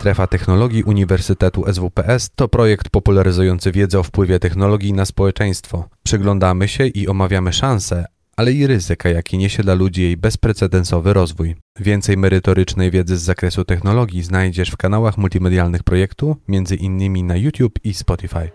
[0.00, 5.88] Strefa Technologii Uniwersytetu SWPS to projekt popularyzujący wiedzę o wpływie technologii na społeczeństwo.
[6.02, 8.04] Przyglądamy się i omawiamy szanse,
[8.36, 11.56] ale i ryzyka, jakie niesie dla ludzi jej bezprecedensowy rozwój.
[11.80, 16.36] Więcej merytorycznej wiedzy z zakresu technologii znajdziesz w kanałach multimedialnych projektu,
[16.80, 18.50] innymi na YouTube i Spotify.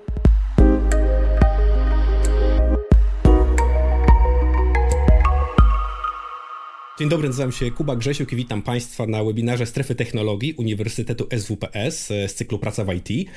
[7.00, 12.08] Dzień dobry, nazywam się Kuba Grzesiuk i witam Państwa na webinarze Strefy Technologii Uniwersytetu SWPS
[12.08, 13.30] z cyklu Praca w IT.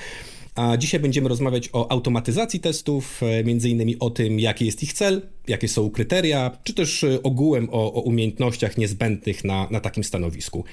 [0.54, 5.22] A dzisiaj będziemy rozmawiać o automatyzacji testów, e, innymi o tym, jaki jest ich cel,
[5.48, 10.64] jakie są kryteria, czy też e, ogółem o, o umiejętnościach niezbędnych na, na takim stanowisku.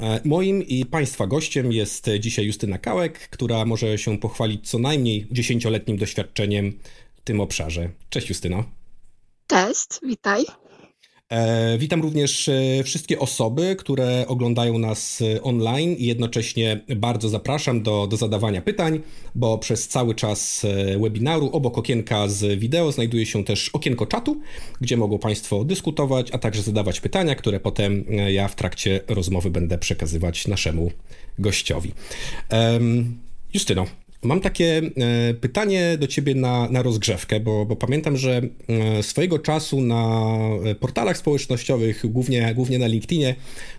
[0.00, 5.26] E, moim i Państwa gościem jest dzisiaj Justyna Kałek, która może się pochwalić co najmniej
[5.30, 6.78] dziesięcioletnim doświadczeniem
[7.16, 7.90] w tym obszarze.
[8.10, 8.64] Cześć Justyno.
[9.46, 10.44] Cześć, witaj.
[11.30, 17.82] E, witam również e, wszystkie osoby, które oglądają nas e, online i jednocześnie bardzo zapraszam
[17.82, 19.00] do, do zadawania pytań,
[19.34, 20.66] bo przez cały czas
[21.00, 24.40] webinaru obok okienka z wideo znajduje się też okienko czatu,
[24.80, 29.78] gdzie mogą Państwo dyskutować, a także zadawać pytania, które potem ja w trakcie rozmowy będę
[29.78, 30.90] przekazywać naszemu
[31.38, 31.92] gościowi.
[33.54, 33.86] Justyno,
[34.22, 38.40] Mam takie e, pytanie do ciebie na, na rozgrzewkę, bo, bo pamiętam, że
[38.98, 40.32] e, swojego czasu na
[40.64, 43.34] e, portalach społecznościowych, głównie, głównie na LinkedInie,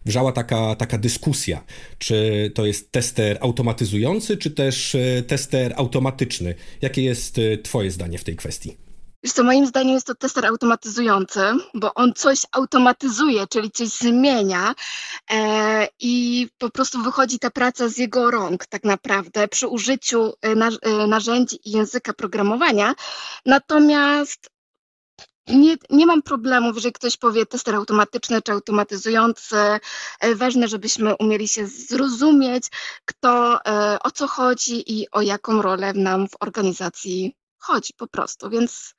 [0.06, 1.64] wrzała taka, taka dyskusja,
[1.98, 6.56] czy to jest tester automatyzujący, czy też tester automatyczny.
[6.82, 8.91] Jakie jest Twoje zdanie w tej kwestii?
[9.24, 11.42] Wiesz co, moim zdaniem jest to tester automatyzujący,
[11.74, 14.76] bo on coś automatyzuje, czyli coś zmienia
[15.32, 20.50] e, i po prostu wychodzi ta praca z jego rąk tak naprawdę przy użyciu e,
[20.82, 22.94] e, narzędzi i języka programowania.
[23.46, 24.50] Natomiast
[25.48, 29.58] nie, nie mam problemów, jeżeli ktoś powie tester automatyczny czy automatyzujący.
[30.20, 32.68] E, ważne, żebyśmy umieli się zrozumieć,
[33.06, 33.60] kto,
[34.04, 38.96] o co chodzi i o jaką rolę nam w organizacji chodzi po prostu, więc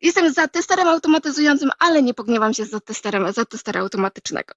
[0.00, 4.54] jestem za testerem automatyzującym, ale nie pogniewam się za testerem, za testera automatycznego.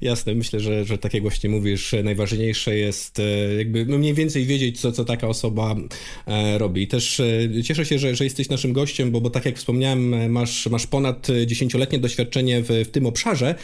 [0.00, 4.46] Jasne, myślę, że, że tak jak właśnie mówisz, najważniejsze jest e, jakby no mniej więcej
[4.46, 5.76] wiedzieć, co, co taka osoba
[6.26, 6.88] e, robi.
[6.88, 10.66] Też e, cieszę się, że, że jesteś naszym gościem, bo, bo tak jak wspomniałem, masz,
[10.66, 13.54] masz ponad dziesięcioletnie doświadczenie w, w tym obszarze.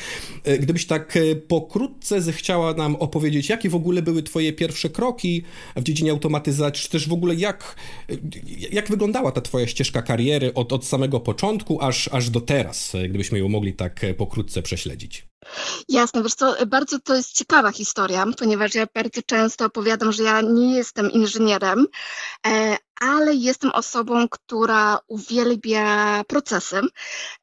[0.61, 5.43] Gdybyś tak pokrótce zechciała nam opowiedzieć, jakie w ogóle były twoje pierwsze kroki
[5.77, 7.77] w dziedzinie automatyzacji, czy też w ogóle jak,
[8.73, 13.39] jak wyglądała ta twoja ścieżka kariery od, od samego początku aż, aż do teraz, gdybyśmy
[13.39, 15.31] ją mogli tak pokrótce prześledzić.
[16.01, 20.41] Jasne, wiesz co, bardzo to jest ciekawa historia, ponieważ ja bardzo często opowiadam, że ja
[20.41, 21.87] nie jestem inżynierem,
[22.47, 26.81] e, ale jestem osobą, która uwielbia procesy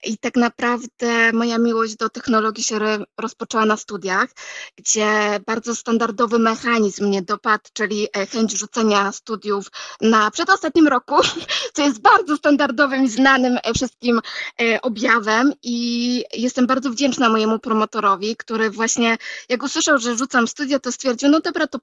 [0.04, 2.80] i tak naprawdę moja miłość do technologii się
[3.18, 4.30] rozpoczęła na studiach,
[4.76, 9.68] gdzie bardzo standardowy mechanizm mnie dopadł, czyli e, chęć rzucenia studiów
[10.02, 11.16] na przedostatnim roku,
[11.74, 14.22] co jest bardzo standardowym i znanym e, wszystkim
[14.62, 19.18] e, objawem i jestem bardzo wdzięczna mojemu promotorowi, który właśnie
[19.50, 21.80] jak usłyszał, że rzucam studia, to stwierdził, no dobra, to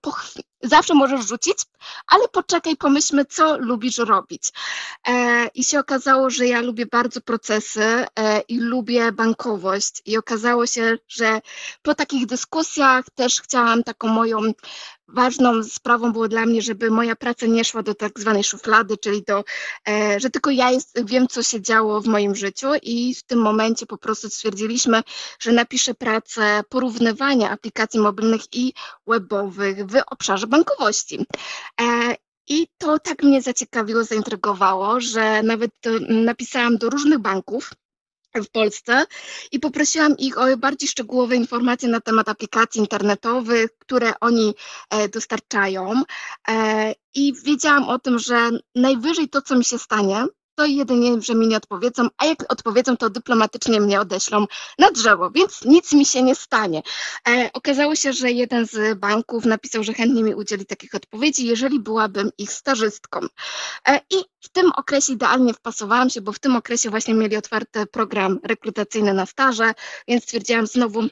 [0.62, 1.58] zawsze możesz rzucić,
[2.06, 4.52] ale poczekaj, pomyślmy, co lubisz robić.
[5.08, 10.02] E, I się okazało, że ja lubię bardzo procesy e, i lubię bankowość.
[10.06, 11.40] I okazało się, że
[11.82, 14.52] po takich dyskusjach też chciałam taką moją
[15.08, 19.22] ważną sprawą było dla mnie, żeby moja praca nie szła do tak zwanej szuflady, czyli
[19.22, 19.44] do,
[19.88, 23.38] e, że tylko ja jest, wiem, co się działo w moim życiu i w tym
[23.38, 25.02] momencie po prostu stwierdziliśmy,
[25.38, 28.72] że napiszę pracę porównywania aplikacji mobilnych i
[29.06, 31.26] webowych w obszarze bankowości.
[32.48, 35.70] I to tak mnie zaciekawiło, zaintrygowało, że nawet
[36.08, 37.70] napisałam do różnych banków
[38.34, 39.06] w Polsce
[39.52, 44.54] i poprosiłam ich o bardziej szczegółowe informacje na temat aplikacji internetowych, które oni
[44.90, 46.02] e, dostarczają.
[46.48, 51.34] E, I wiedziałam o tym, że najwyżej to, co mi się stanie, to jedynie, że
[51.34, 54.46] mi nie odpowiedzą, a jak odpowiedzą, to dyplomatycznie mnie odeślą
[54.78, 56.82] na drzewo, więc nic mi się nie stanie.
[57.28, 61.80] E, okazało się, że jeden z banków napisał, że chętnie mi udzieli takich odpowiedzi, jeżeli
[61.80, 63.20] byłabym ich stażystką.
[63.88, 67.86] E, I w tym okresie idealnie wpasowałam się, bo w tym okresie właśnie mieli otwarty
[67.86, 69.74] program rekrutacyjny na staże,
[70.08, 71.02] więc stwierdziłam znowu,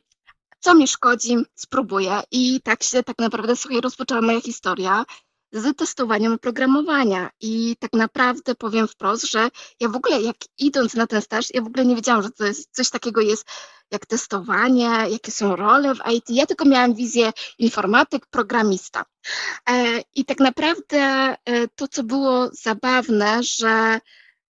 [0.61, 2.21] co mi szkodzi, spróbuję.
[2.31, 5.05] I tak się tak naprawdę sobie rozpoczęła moja historia
[5.53, 7.31] z testowaniem oprogramowania.
[7.41, 9.49] I tak naprawdę powiem wprost, że
[9.81, 12.47] ja w ogóle jak idąc na ten staż, ja w ogóle nie wiedziałam, że to
[12.47, 13.47] jest, coś takiego jest
[13.91, 16.25] jak testowanie, jakie są role w IT.
[16.29, 19.05] Ja tylko miałam wizję informatyk, programista.
[19.71, 21.37] E, I tak naprawdę e,
[21.77, 24.01] to, co było zabawne, że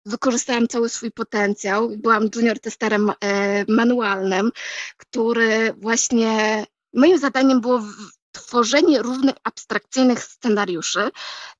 [0.05, 1.89] wykorzystałam cały swój potencjał.
[1.97, 4.51] Byłam junior testerem e, manualnym,
[4.97, 7.81] który właśnie moim zadaniem było
[8.31, 11.09] tworzenie różnych abstrakcyjnych scenariuszy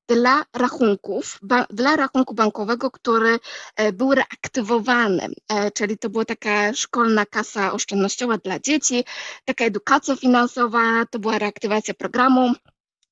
[0.08, 1.38] dla rachunków,
[1.70, 3.38] dla rachunku bankowego, który
[3.76, 9.04] e, był reaktywowany, e, czyli to była taka szkolna kasa oszczędnościowa dla dzieci,
[9.44, 12.52] taka edukacja finansowa, to była reaktywacja programu.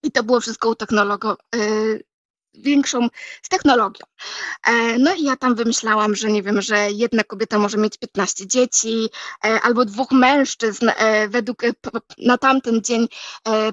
[0.02, 1.36] I to było wszystko u technologo,
[2.54, 3.08] większą
[3.42, 4.09] z technologią.
[4.66, 8.46] E, no i ja tam wymyślałam, że nie wiem, że jedna kobieta może mieć 15
[8.46, 9.08] dzieci,
[9.44, 11.62] e, albo dwóch mężczyzn e, według
[12.18, 13.08] na tamten dzień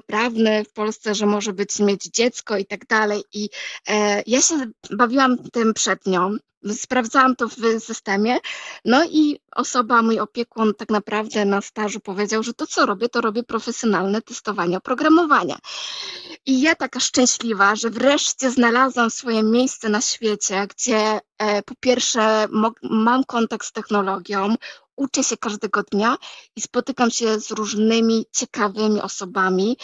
[0.06, 3.24] prawny w Polsce, że może być mieć dziecko i tak dalej.
[3.32, 3.48] I
[4.26, 4.54] ja się
[4.90, 6.36] bawiłam tym przed nią,
[6.74, 8.38] sprawdzałam to w systemie,
[8.84, 13.20] no i osoba, mój opiekun tak naprawdę na stażu powiedział, że to co robię, to
[13.20, 15.58] robię profesjonalne testowanie oprogramowania.
[16.46, 22.46] I ja taka szczęśliwa, że wreszcie znalazłam swoje miejsce na świecie, gdzie e, po pierwsze
[22.82, 24.54] mam kontakt z technologią,
[24.96, 26.16] uczę się każdego dnia
[26.56, 29.76] i spotykam się z różnymi ciekawymi osobami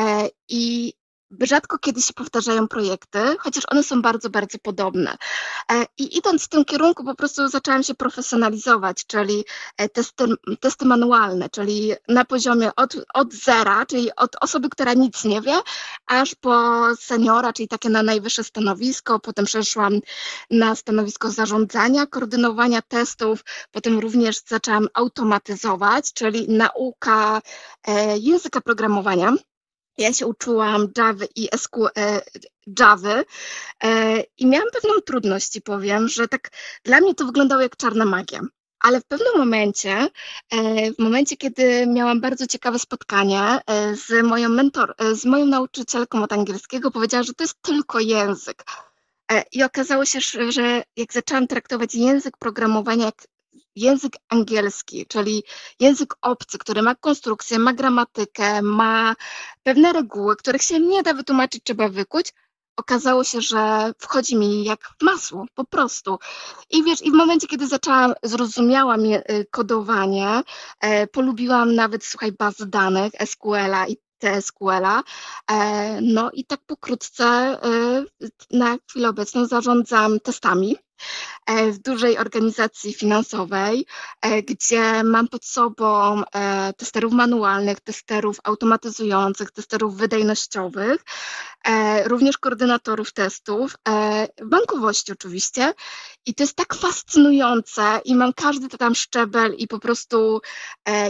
[0.00, 0.92] e, i
[1.40, 5.16] rzadko kiedy się powtarzają projekty, chociaż one są bardzo, bardzo podobne.
[5.72, 9.44] E, I idąc w tym kierunku, po prostu zaczęłam się profesjonalizować, czyli
[9.76, 10.24] e, testy,
[10.60, 15.60] testy manualne, czyli na poziomie od, od zera, czyli od osoby, która nic nie wie,
[16.06, 19.20] aż po seniora, czyli takie na najwyższe stanowisko.
[19.20, 20.00] Potem przeszłam
[20.50, 27.42] na stanowisko zarządzania, koordynowania testów, potem również zaczęłam automatyzować, czyli nauka
[27.88, 29.34] e, języka programowania.
[29.98, 32.22] Ja się uczyłam Java i SQL, e,
[32.78, 33.22] Java
[33.84, 36.50] e, i miałam pewną trudność, i powiem, że tak
[36.84, 38.40] dla mnie to wyglądało jak czarna magia.
[38.80, 40.08] Ale w pewnym momencie,
[40.50, 43.60] e, w momencie, kiedy miałam bardzo ciekawe spotkanie
[44.06, 48.64] z moją mentor, z moją nauczycielką od angielskiego, powiedziała, że to jest tylko język.
[49.52, 53.26] I okazało się, że jak zaczęłam traktować język programowania jak
[53.76, 55.44] język angielski, czyli
[55.80, 59.14] język obcy, który ma konstrukcję, ma gramatykę, ma
[59.62, 62.32] pewne reguły, których się nie da wytłumaczyć, trzeba wykuć,
[62.76, 66.18] okazało się, że wchodzi mi jak masło, po prostu.
[66.70, 70.42] I wiesz, i w momencie, kiedy zaczęłam, zrozumiałam y, kodowanie,
[70.80, 75.02] e, polubiłam nawet, słuchaj, bazy danych SQL-a i TSQL-a.
[75.50, 77.58] E, no i tak pokrótce e,
[78.50, 80.76] na chwilę obecną zarządzam testami
[81.48, 83.86] w dużej organizacji finansowej,
[84.22, 91.04] e, gdzie mam pod sobą e, testerów manualnych, testerów automatyzujących, testerów wydajnościowych,
[92.04, 93.74] również koordynatorów testów,
[94.44, 95.74] bankowości oczywiście.
[96.26, 100.40] I to jest tak fascynujące i mam każdy tam szczebel i po prostu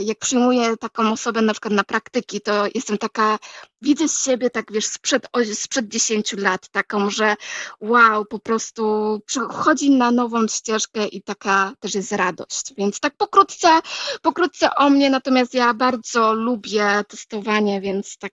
[0.00, 3.38] jak przyjmuję taką osobę na przykład na praktyki, to jestem taka,
[3.82, 7.34] widzę z siebie tak wiesz sprzed, sprzed 10 lat taką, że
[7.80, 12.74] wow, po prostu przychodzi na nową ścieżkę i taka też jest radość.
[12.78, 13.68] Więc tak pokrótce,
[14.22, 18.32] pokrótce o mnie, natomiast ja bardzo lubię testowanie, więc tak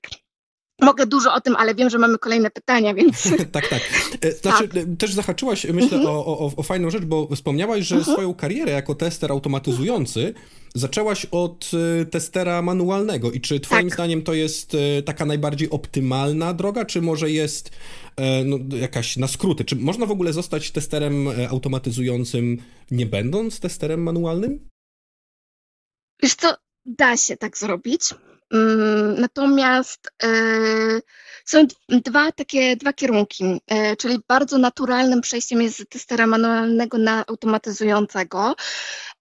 [0.82, 3.24] Mogę dużo o tym, ale wiem, że mamy kolejne pytania, więc.
[3.54, 3.82] tak, tak.
[4.22, 4.78] E, znaczy, tak.
[4.78, 6.06] E, też zahaczyłaś, myślę, mhm.
[6.06, 8.16] o, o, o, fajną rzecz, bo wspomniałaś, że mhm.
[8.16, 10.34] swoją karierę jako tester automatyzujący
[10.76, 11.72] zaczęłaś od
[12.02, 13.32] e, testera manualnego.
[13.32, 13.94] I czy Twoim tak.
[13.94, 17.72] zdaniem to jest taka najbardziej optymalna droga, czy może jest
[18.46, 19.66] no, jakaś na skróty?
[19.66, 22.58] Czy można w ogóle zostać testerem automatyzującym,
[22.92, 24.70] nie będąc testerem manualnym?
[26.24, 28.02] Wiesz co, da się tak zrobić.
[28.54, 30.28] Mm, natomiast e,
[31.46, 37.26] są dwa takie dwa kierunki, e, czyli bardzo naturalnym przejściem jest z testera manualnego na
[37.28, 38.56] automatyzującego.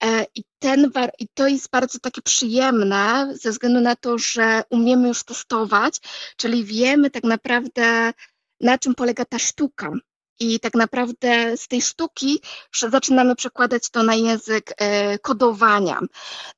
[0.05, 5.09] E, I, ten, I to jest bardzo takie przyjemne ze względu na to, że umiemy
[5.09, 6.01] już testować,
[6.37, 8.13] czyli wiemy tak naprawdę,
[8.61, 9.93] na czym polega ta sztuka.
[10.41, 12.41] I tak naprawdę z tej sztuki
[12.89, 16.01] zaczynamy przekładać to na język e, kodowania.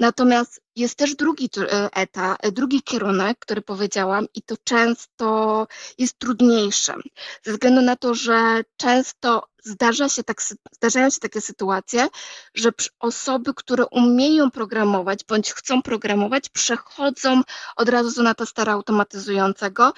[0.00, 5.66] Natomiast jest też drugi e, etap, e, drugi kierunek, który powiedziałam, i to często
[5.98, 6.94] jest trudniejsze,
[7.42, 12.08] ze względu na to, że często zdarza się tak, zdarzają się takie sytuacje,
[12.54, 12.70] że
[13.00, 17.42] osoby, które umieją programować bądź chcą programować, przechodzą
[17.76, 19.92] od razu na testera automatyzującego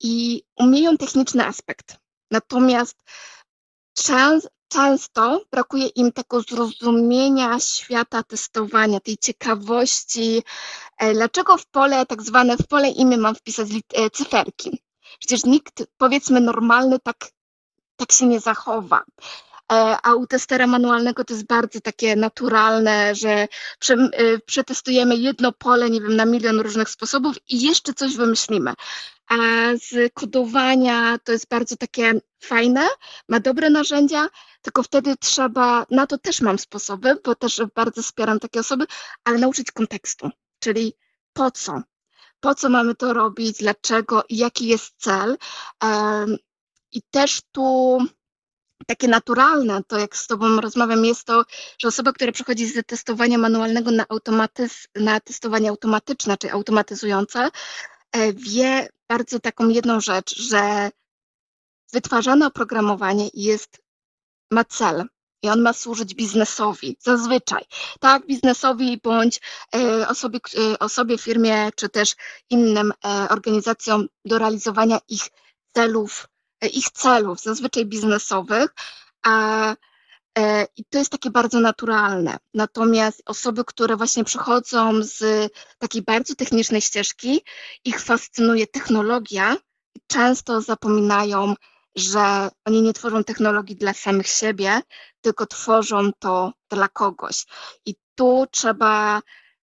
[0.00, 2.01] i umieją techniczny aspekt.
[2.32, 2.96] Natomiast
[4.68, 10.42] często brakuje im tego zrozumienia świata testowania, tej ciekawości,
[10.98, 14.82] e, dlaczego w pole, tak zwane w pole imię mam wpisać e, cyferki.
[15.18, 17.28] Przecież nikt, powiedzmy, normalny tak,
[17.96, 19.02] tak się nie zachowa.
[19.72, 23.48] E, a u testera manualnego to jest bardzo takie naturalne, że
[24.46, 28.74] przetestujemy jedno pole, nie wiem, na milion różnych sposobów i jeszcze coś wymyślimy
[29.28, 29.36] a
[29.76, 32.86] z kodowania to jest bardzo takie fajne,
[33.28, 34.28] ma dobre narzędzia,
[34.62, 38.84] tylko wtedy trzeba, na to też mam sposoby, bo też bardzo wspieram takie osoby,
[39.24, 40.92] ale nauczyć kontekstu, czyli
[41.32, 41.82] po co?
[42.40, 45.38] po co mamy to robić, dlaczego i jaki jest cel.
[46.92, 47.98] I też tu
[48.86, 51.44] takie naturalne, to jak z Tobą rozmawiam, jest to,
[51.78, 57.48] że osoba, która przechodzi z testowania manualnego na, automatyz- na testowanie automatyczne, czy automatyzujące,
[58.12, 60.90] e, wie bardzo taką jedną rzecz, że
[61.92, 63.82] wytwarzane oprogramowanie jest,
[64.50, 65.04] ma cel
[65.42, 67.64] i on ma służyć biznesowi, zazwyczaj,
[68.00, 69.40] tak, biznesowi bądź
[69.74, 70.38] e, osobie,
[70.72, 72.14] e, osobie, firmie, czy też
[72.50, 72.92] innym
[73.30, 75.22] organizacjom do realizowania ich
[75.74, 76.28] celów
[76.66, 78.74] ich celów, zazwyczaj biznesowych,
[79.22, 79.76] a
[80.38, 82.36] e, i to jest takie bardzo naturalne.
[82.54, 87.40] Natomiast osoby, które właśnie przychodzą z takiej bardzo technicznej ścieżki,
[87.84, 89.56] ich fascynuje technologia,
[90.06, 91.54] często zapominają,
[91.96, 94.80] że oni nie tworzą technologii dla samych siebie,
[95.20, 97.46] tylko tworzą to dla kogoś.
[97.86, 99.22] I tu trzeba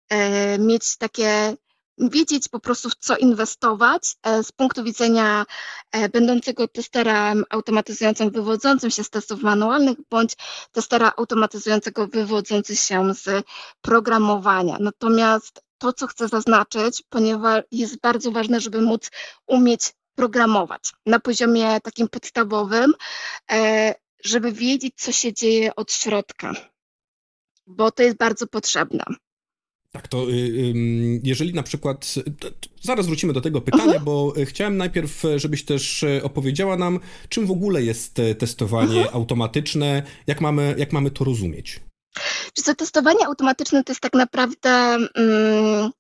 [0.10, 1.56] e, mieć takie
[1.98, 5.46] wiedzieć po prostu w co inwestować e, z punktu widzenia
[5.92, 10.34] e, będącego testerem automatyzującym wywodzącym się z testów manualnych bądź
[10.72, 13.46] testera automatyzującego wywodzący się z
[13.82, 14.78] programowania.
[14.80, 19.12] Natomiast to, co chcę zaznaczyć, ponieważ jest bardzo ważne, żeby móc
[19.48, 22.94] umieć programować na poziomie takim podstawowym,
[23.52, 26.54] e, żeby wiedzieć, co się dzieje od środka,
[27.68, 29.04] bo to jest bardzo potrzebne.
[29.96, 30.74] Tak, to y,
[31.24, 32.16] jeżeli na przykład,
[32.82, 34.04] zaraz wrócimy do tego pytania, -huh.
[34.04, 37.00] bo chciałem najpierw, żebyś też opowiedziała nam,
[37.30, 39.14] czym w ogóle jest testowanie -huh.
[39.14, 41.80] automatyczne, jak mamy, jak mamy to rozumieć.
[42.54, 45.92] Czy testowanie automatyczne to jest tak naprawdę um,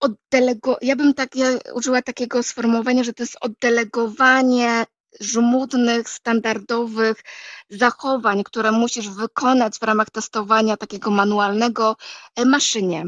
[0.00, 0.78] oddelego...
[0.82, 4.84] Ja bym tak, ja użyła takiego sformułowania, że to jest oddelegowanie
[5.20, 7.22] żmudnych, standardowych
[7.70, 11.96] zachowań, które musisz wykonać w ramach testowania takiego manualnego
[12.36, 13.04] e, maszynie.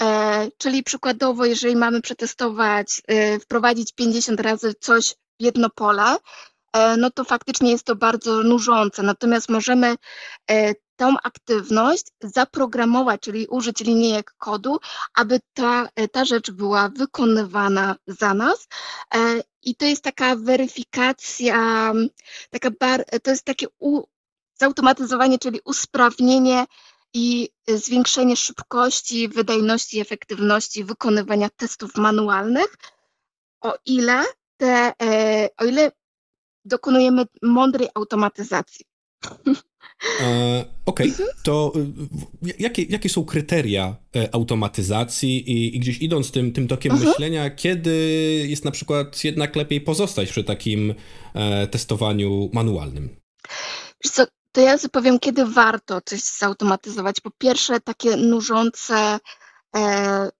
[0.00, 6.16] E, czyli przykładowo, jeżeli mamy przetestować, e, wprowadzić 50 razy coś w jedno pole,
[6.98, 9.02] no to faktycznie jest to bardzo nużące.
[9.02, 9.96] Natomiast możemy
[10.96, 14.78] tą aktywność zaprogramować, czyli użyć linijek kodu,
[15.14, 18.68] aby ta, ta rzecz była wykonywana za nas.
[19.14, 21.92] E, I to jest taka weryfikacja,
[22.50, 24.02] taka bar, to jest takie u,
[24.54, 26.66] zautomatyzowanie, czyli usprawnienie
[27.14, 32.76] i zwiększenie szybkości, wydajności, efektywności wykonywania testów manualnych,
[33.60, 34.24] o ile,
[34.56, 35.92] te, e, o ile
[36.64, 38.86] dokonujemy mądrej automatyzacji.
[40.20, 41.26] E, Okej, okay.
[41.42, 41.72] to
[42.46, 46.98] y, jakie, jakie są kryteria e, automatyzacji i, i, gdzieś idąc tym, tym tokiem uh
[46.98, 47.10] mhm.
[47.10, 47.96] myślenia, kiedy
[48.48, 50.94] jest na przykład jednak lepiej pozostać przy takim
[51.34, 53.16] e, testowaniu manualnym?
[54.04, 57.20] Wiesz co, to ja powiem, kiedy warto coś zautomatyzować.
[57.20, 59.18] Po pierwsze, takie nużące E,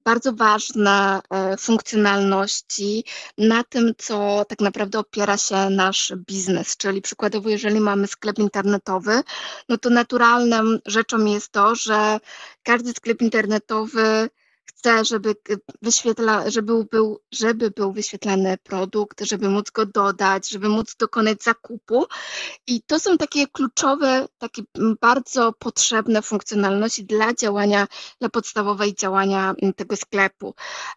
[0.04, 3.04] bardzo ważne e, funkcjonalności
[3.38, 6.76] na tym, co tak naprawdę opiera się nasz biznes.
[6.76, 9.22] Czyli przykładowo, jeżeli mamy sklep internetowy,
[9.68, 12.20] no to naturalną rzeczą jest to, że
[12.62, 14.28] każdy sklep internetowy
[14.84, 15.34] chce, żeby
[15.82, 22.06] wyświetla, żeby był, żeby był wyświetlany produkt, żeby móc go dodać, żeby móc dokonać zakupu.
[22.66, 24.62] I to są takie kluczowe, takie
[25.00, 27.86] bardzo potrzebne funkcjonalności dla działania,
[28.20, 30.54] dla podstawowej działania tego sklepu.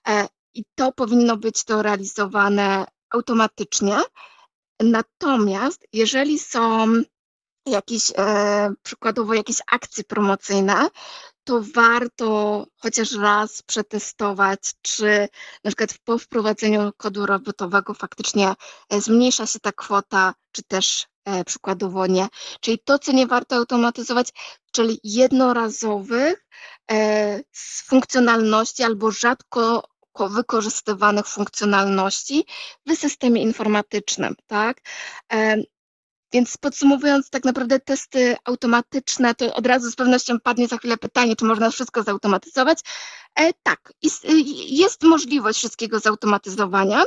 [0.08, 3.98] E, I to powinno być to realizowane automatycznie.
[4.82, 6.88] Natomiast jeżeli są
[7.66, 10.88] jakieś, e, przykładowo jakieś akcje promocyjne,
[11.48, 15.28] to warto chociaż raz przetestować, czy
[15.64, 18.54] na przykład po wprowadzeniu kodu robotowego faktycznie
[18.90, 22.28] e, zmniejsza się ta kwota, czy też e, przykładowo nie.
[22.62, 24.30] Czyli to, co nie warto automatyzować,
[24.72, 26.46] czyli jednorazowych
[26.92, 27.40] e,
[27.86, 29.84] funkcjonalności albo rzadko
[30.20, 32.46] wykorzystywanych funkcjonalności
[32.86, 34.82] w systemie informatycznym, tak?
[36.34, 41.36] Więc podsumowując, tak naprawdę testy automatyczne, to od razu z pewnością padnie za chwilę pytanie,
[41.36, 42.80] czy można wszystko zautomatyzować.
[43.36, 44.26] E, tak, jest,
[45.04, 47.04] y, możliwość wszystkiego zautomatyzowania.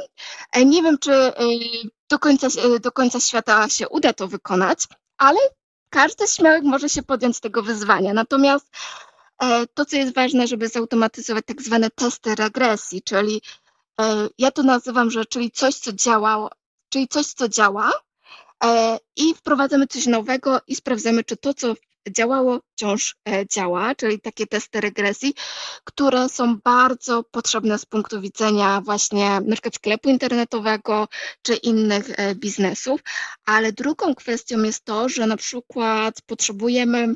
[0.53, 1.35] E, nie wiem, czy e,
[2.11, 4.87] do, końca, e, do końca świata się uda to wykonać,
[5.19, 5.39] ale
[5.91, 8.15] każdy śmiałek może się podjąć tego wyzwania.
[8.15, 8.67] Natomiast
[9.43, 13.43] e, to, co jest ważne, żeby zautomatyzować tak zwane testy regresji, czyli
[14.01, 16.51] e, ja to nazywam, że czyli coś, co działało,
[16.89, 17.93] czyli coś, co działa,
[19.17, 21.75] i wprowadzamy coś nowego i sprawdzamy, czy to, co
[22.09, 25.35] działało, wciąż e, działa, czyli takie testy regresji,
[25.85, 31.09] które są bardzo potrzebne z punktu widzenia właśnie na przykład sklepu internetowego
[31.43, 33.01] czy innych e, biznesów,
[33.47, 37.15] ale drugą kwestią jest to, że na przykład potrzebujemy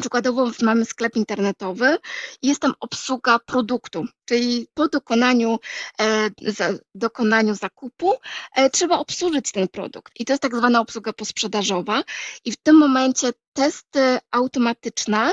[0.00, 1.98] Przykładowo mamy sklep internetowy
[2.42, 5.58] i jest tam obsługa produktu, czyli po dokonaniu,
[6.00, 8.14] e, za, dokonaniu zakupu
[8.54, 10.12] e, trzeba obsłużyć ten produkt.
[10.20, 12.02] I to jest tak zwana obsługa posprzedażowa.
[12.44, 15.32] I w tym momencie testy automatyczne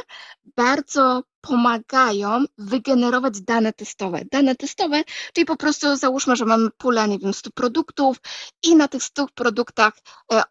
[0.56, 4.22] bardzo pomagają wygenerować dane testowe.
[4.32, 8.18] Dane testowe, czyli po prostu załóżmy, że mamy pulę, nie wiem, 100 produktów
[8.64, 9.94] i na tych 100 produktach
[10.34, 10.42] e,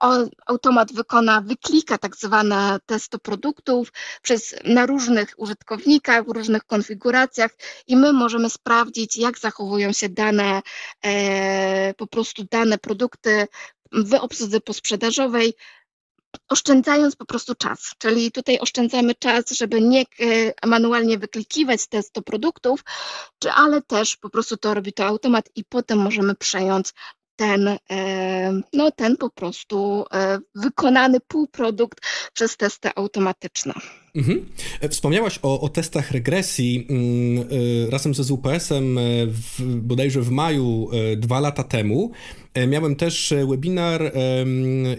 [0.47, 7.51] automat wykona, wyklika tak zwane testy produktów przez, na różnych użytkownikach, w różnych konfiguracjach
[7.87, 10.63] i my możemy sprawdzić, jak zachowują się dane,
[11.05, 13.47] e, po prostu dane produkty
[13.93, 15.55] w obsłudze posprzedażowej,
[16.49, 17.93] oszczędzając po prostu czas.
[17.99, 22.85] Czyli tutaj oszczędzamy czas, żeby nie e, manualnie wyklikiwać te 100 produktów,
[23.39, 26.93] czy, ale też po prostu to robi to automat i potem możemy przejąć
[27.37, 32.01] ten, e, no, ten po prostu e, wykonany półprodukt
[32.33, 33.75] przez testy automatyczne.
[34.15, 34.47] Mhm.
[34.91, 41.65] Wspomniałaś o, o, testach regresji mm, razem ze ZUPS-em w, bodajże w maju dwa lata
[41.65, 42.13] temu.
[42.55, 44.13] E, miałem też e, webinar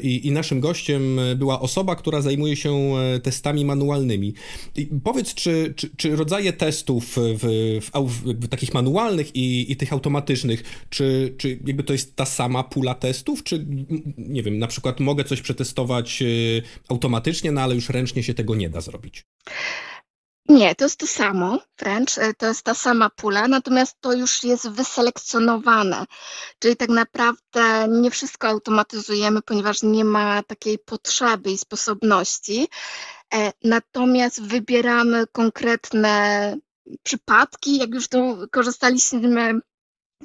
[0.01, 4.33] i, i, naszym gościem była osoba, która zajmuje się e, testami manualnymi.
[4.75, 9.93] I powiedz, czy, czy, czy rodzaje testów w, w, w takich manualnych i, i, tych
[9.93, 13.65] automatycznych, czy, czy jakby to jest ta sama pula testów, czy
[14.17, 16.23] nie wiem, na przykład mogę coś przetestować
[16.87, 19.23] automatycznie, no ale już ręcznie się tego nie da zrobić?
[20.49, 24.43] Nie, to jest to samo, wręcz e, to jest ta sama pula, natomiast to już
[24.43, 26.05] jest wyselekcjonowane.
[26.59, 32.67] Czyli tak naprawdę nie wszystko automatyzujemy, ponieważ nie ma takiej potrzeby i sposobności.
[33.33, 36.55] E, natomiast wybieramy konkretne
[37.03, 39.59] przypadki, jak już tu korzystaliśmy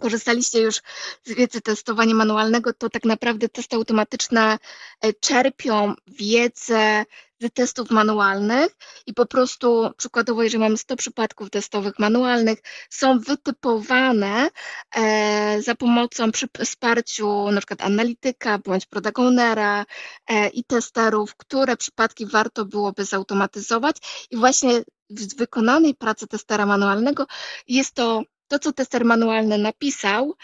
[0.00, 0.76] korzystaliście już
[1.24, 4.58] z wiedzy testowania manualnego, to tak naprawdę testy automatyczne
[5.00, 7.04] e, czerpią wiedzę
[7.40, 8.76] z testów manualnych
[9.06, 12.58] i po prostu przykładowo, jeżeli mamy 100 przypadków testowych manualnych,
[12.90, 14.48] są wytypowane
[14.96, 19.84] e, za pomocą przy wsparciu na przykład analityka bądź product ownera
[20.26, 23.96] e, i testerów, które przypadki warto byłoby zautomatyzować.
[24.30, 27.26] I właśnie w wykonanej pracy testera manualnego
[27.68, 30.34] jest to to, co tester manualny napisał,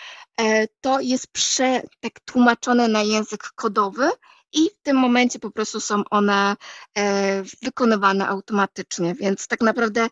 [0.41, 4.11] e, to jest prze, tak tłumaczone na język kodowy
[4.53, 6.57] i w tym momencie po prostu są one
[6.99, 10.09] e, wykonywane automatycznie, więc tak naprawdę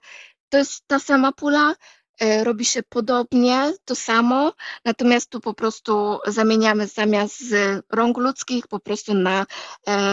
[0.49, 1.75] to jest ta sama pula,
[2.21, 4.53] robi się podobnie, to samo,
[4.85, 9.47] natomiast tu po prostu zamieniamy zamiast z rąk ludzkich po prostu na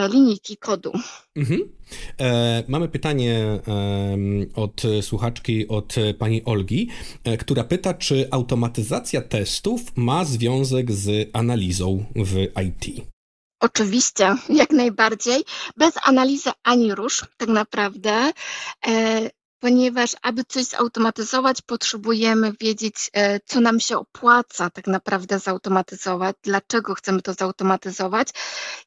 [0.10, 0.92] linijki kodu.
[1.36, 1.72] Mhm.
[2.20, 3.62] E, mamy pytanie e,
[4.56, 6.90] od słuchaczki, od pani Olgi,
[7.24, 12.36] e, która pyta, czy automatyzacja testów ma związek z analizą w
[12.68, 13.06] IT?
[13.60, 15.44] Oczywiście, jak najbardziej.
[15.78, 18.32] Bez analizy ani rusz, tak naprawdę.
[19.62, 26.94] Ponieważ aby coś zautomatyzować, potrzebujemy wiedzieć, e, co nam się opłaca tak naprawdę zautomatyzować, dlaczego
[26.96, 28.28] chcemy to zautomatyzować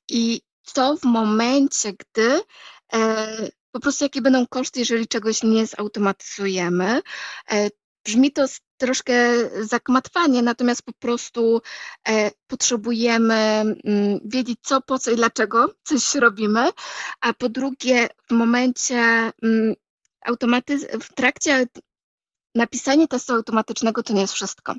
[0.09, 2.41] i co w momencie, gdy
[2.93, 7.03] e, po prostu jakie będą koszty, jeżeli czegoś nie zautomatyzujemy.
[7.51, 7.71] E,
[8.05, 8.45] brzmi to
[8.77, 9.15] troszkę
[9.65, 11.63] zakmatwanie, natomiast po prostu
[12.09, 16.71] e, potrzebujemy mm, wiedzieć co, po co i dlaczego coś robimy,
[17.21, 18.97] a po drugie w momencie
[19.43, 19.75] mm,
[20.25, 21.67] automatyz- w trakcie
[22.57, 24.75] Napisanie testu automatycznego to nie jest wszystko,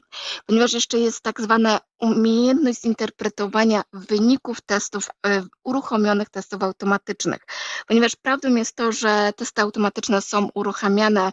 [0.46, 7.46] ponieważ jeszcze jest tak zwana umiejętność zinterpretowania wyników testów, e, uruchomionych testów automatycznych.
[7.88, 11.32] Ponieważ prawdą jest to, że testy automatyczne są uruchamiane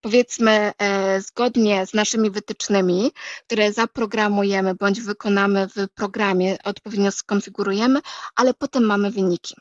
[0.00, 3.12] powiedzmy e, zgodnie z naszymi wytycznymi,
[3.46, 8.00] które zaprogramujemy bądź wykonamy w programie, odpowiednio skonfigurujemy,
[8.36, 9.54] ale potem mamy wyniki.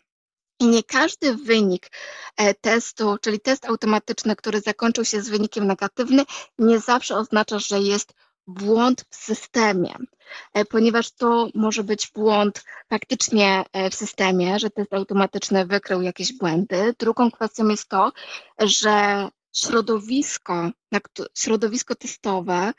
[0.60, 1.92] I nie każdy wynik
[2.38, 6.26] e, testu, czyli test automatyczny, który zakończył się z wynikiem negatywnym,
[6.60, 8.14] nie zawsze oznacza, że jest
[8.48, 9.96] błąd w systemie,
[10.54, 16.34] e, ponieważ to może być błąd faktycznie e, w systemie, że test automatyczny wykrył jakieś
[16.34, 16.94] błędy.
[17.00, 18.12] Drugą kwestią jest to,
[18.60, 20.70] że środowisko,
[21.38, 22.74] środowisko testowe,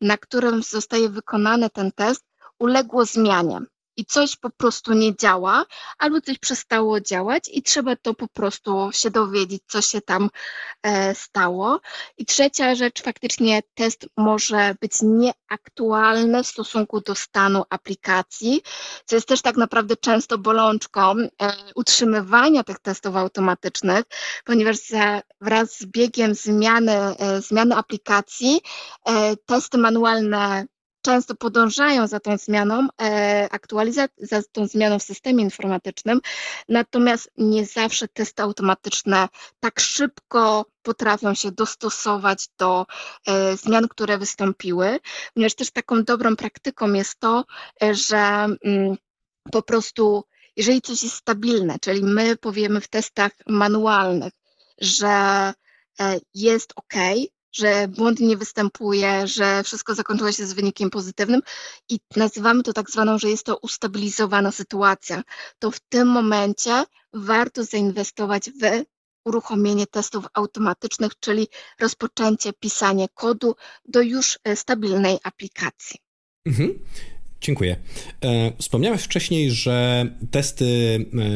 [0.00, 2.24] na którym zostaje wykonany ten test,
[2.58, 3.60] uległo zmianie
[3.96, 5.64] i coś po prostu nie działa,
[5.98, 10.30] albo coś przestało działać i trzeba to po prostu się dowiedzieć, co się tam
[10.82, 11.80] e, stało.
[12.18, 18.62] I trzecia rzecz, faktycznie test może być nieaktualny w stosunku do stanu aplikacji,
[19.06, 21.28] co jest też tak naprawdę często bolączką e,
[21.74, 24.04] utrzymywania tych testów automatycznych,
[24.44, 28.60] ponieważ za, wraz z biegiem zmiany, e, zmiany aplikacji
[29.46, 30.66] testy manualne
[31.02, 32.88] często podążają za tą zmianą,
[33.50, 36.20] aktualizacją, za tą zmianą w systemie informatycznym,
[36.68, 39.28] natomiast nie zawsze testy automatyczne
[39.60, 42.86] tak szybko potrafią się dostosować do
[43.62, 44.98] zmian, które wystąpiły,
[45.34, 47.44] ponieważ też taką dobrą praktyką jest to,
[47.92, 48.96] że mm,
[49.52, 50.24] po prostu
[50.56, 54.32] jeżeli coś jest stabilne, czyli my powiemy w testach manualnych,
[54.78, 55.08] że
[56.00, 56.94] e, jest ok,
[57.52, 61.40] że błąd nie występuje, że wszystko zakończyło się z wynikiem pozytywnym
[61.88, 65.22] i nazywamy to tak zwaną, że jest to ustabilizowana sytuacja,
[65.58, 68.84] to w tym momencie warto zainwestować w
[69.24, 71.48] uruchomienie testów automatycznych, czyli
[71.80, 73.54] rozpoczęcie pisania kodu
[73.88, 75.96] do już e, stabilnej aplikacji.
[76.46, 76.78] Mhm.
[77.40, 77.76] Dziękuję.
[78.20, 80.66] E, wspomniałeś wcześniej, że testy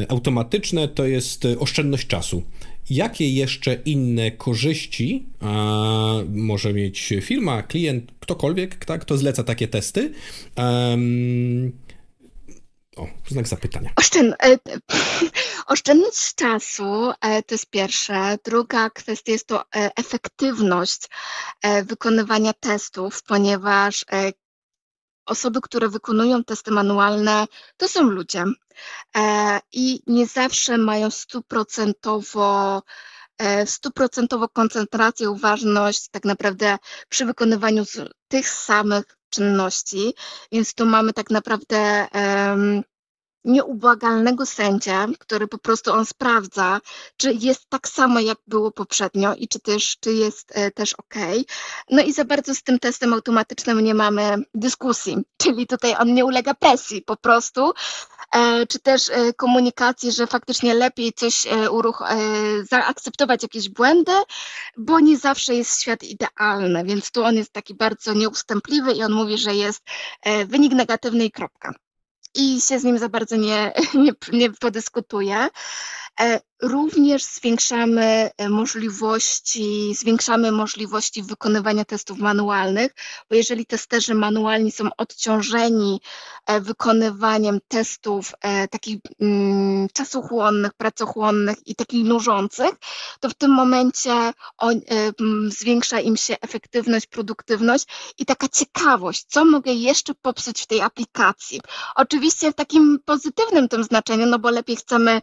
[0.02, 2.42] e, automatyczne to jest oszczędność czasu.
[2.90, 5.27] Jakie jeszcze inne korzyści
[6.29, 10.12] może mieć firma, klient, ktokolwiek, tak, kto zleca takie testy?
[12.96, 13.90] O, znak zapytania.
[13.96, 14.35] Oszczęd...
[14.42, 14.59] E,
[15.72, 18.38] oszczędność czasu to jest pierwsze.
[18.44, 21.03] Druga kwestia jest to efektywność
[21.85, 24.05] wykonywania testów, ponieważ
[25.27, 28.45] osoby, które wykonują testy manualne, to są ludzie.
[29.17, 32.83] E, i nie zawsze mają stuprocentowo
[33.39, 36.77] e, stuprocentowo koncentrację, uważność tak naprawdę
[37.09, 37.85] przy wykonywaniu
[38.29, 40.15] tych samych czynności,
[40.53, 42.07] więc tu mamy tak naprawdę
[43.46, 46.80] nieubłagalnego sędzia, który po prostu on sprawdza,
[47.16, 51.14] czy jest tak samo, jak było poprzednio i czy też, czy jest e, też ok.
[51.90, 56.24] No i za bardzo z tym testem automatycznym nie mamy dyskusji, czyli tutaj on nie
[56.24, 57.72] ulega presji po prostu,
[58.35, 62.02] e, czy też e, komunikacji, że faktycznie lepiej coś uruch
[62.70, 64.12] zaakceptować jakieś błędy,
[64.76, 69.12] bo nie zawsze jest świat idealny, więc tu on jest taki bardzo nieustępliwy i on
[69.12, 69.82] mówi, że jest
[70.46, 71.74] wynik negatywny i kropka
[72.37, 75.49] i się z nim za bardzo nie, nie, nie podyskutuje.
[76.62, 82.95] E, również zwiększamy e, możliwości, zwiększamy możliwości wykonywania testów manualnych,
[83.31, 86.01] bo jeżeli testerzy manualni są odciążeni
[86.47, 88.33] e, wykonywaniem testów
[88.71, 92.71] takich mm, czasochłonnych, pracochłonnych i takich nużących,
[93.21, 94.81] to w tym momencie on,
[95.49, 97.87] zwiększa im się efektywność, produktywność
[98.19, 101.61] i taka ciekawość, co mogę jeszcze popsuć w tej aplikacji.
[101.97, 105.23] Oczywiście w takim pozytywnym tym znaczeniu, no bo lepiej chcemy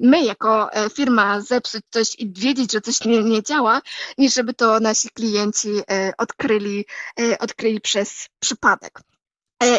[0.00, 3.80] my jako e, firma zepsuć coś i wiedzieć, że coś nie, nie działa,
[4.18, 6.84] niż żeby to nasi klienci e, odkryli,
[7.20, 9.00] e, odkryli przez przypadek.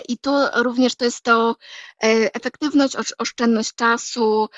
[0.08, 1.56] I tu również to jest to
[2.34, 4.50] efektywność, oszczędność czasu,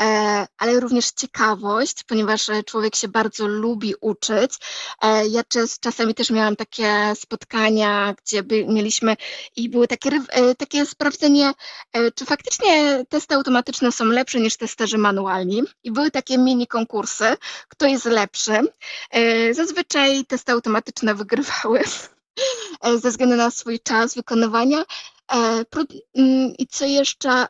[0.00, 4.52] E, ale również ciekawość, ponieważ e, człowiek się bardzo lubi uczyć.
[5.02, 5.42] E, ja
[5.80, 9.16] czasami też miałam takie spotkania, gdzie mieliśmy
[9.56, 10.10] i były takie,
[10.58, 11.52] takie sprawdzenie,
[12.14, 15.62] czy faktycznie testy automatyczne są lepsze niż testerzy manualni.
[15.84, 17.36] I były takie mini konkursy,
[17.68, 18.60] kto jest lepszy.
[19.52, 21.84] Zazwyczaj testy automatyczne wygrywały
[23.02, 24.84] ze względu na swój czas wykonywania.
[26.14, 27.46] Mm, I co jeszcze?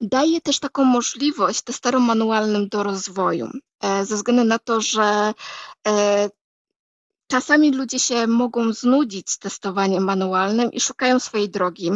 [0.00, 3.50] daje też taką możliwość testerom manualnym do rozwoju,
[3.82, 5.34] e, ze względu na to, że
[5.88, 6.30] e,
[7.30, 11.90] Czasami ludzie się mogą znudzić testowaniem manualnym i szukają swojej drogi,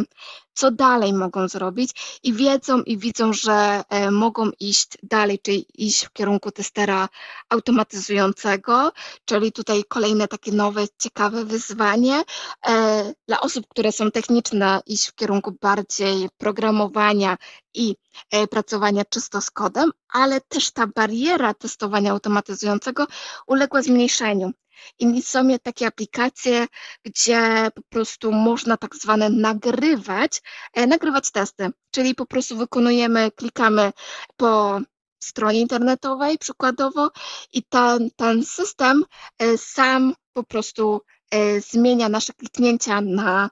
[0.53, 6.05] co dalej mogą zrobić i wiedzą i widzą, że e, mogą iść dalej, czyli iść
[6.05, 7.09] w kierunku testera
[7.49, 8.91] automatyzującego,
[9.25, 12.23] czyli tutaj kolejne takie nowe, ciekawe wyzwanie
[12.67, 17.37] e, dla osób, które są techniczne, iść w kierunku bardziej programowania
[17.73, 17.95] i
[18.31, 23.07] e, pracowania czysto z kodem, ale też ta bariera testowania automatyzującego
[23.47, 24.51] uległa zmniejszeniu.
[24.99, 26.67] I są takie aplikacje,
[27.05, 30.41] gdzie po prostu można tak zwane nagrywać,
[30.73, 33.91] e, nagrywać testy, czyli po prostu wykonujemy, klikamy
[34.37, 34.79] po
[35.19, 37.11] stronie internetowej przykładowo
[37.53, 39.03] i ten, ten system
[39.39, 43.49] e, sam po prostu e, zmienia nasze kliknięcia na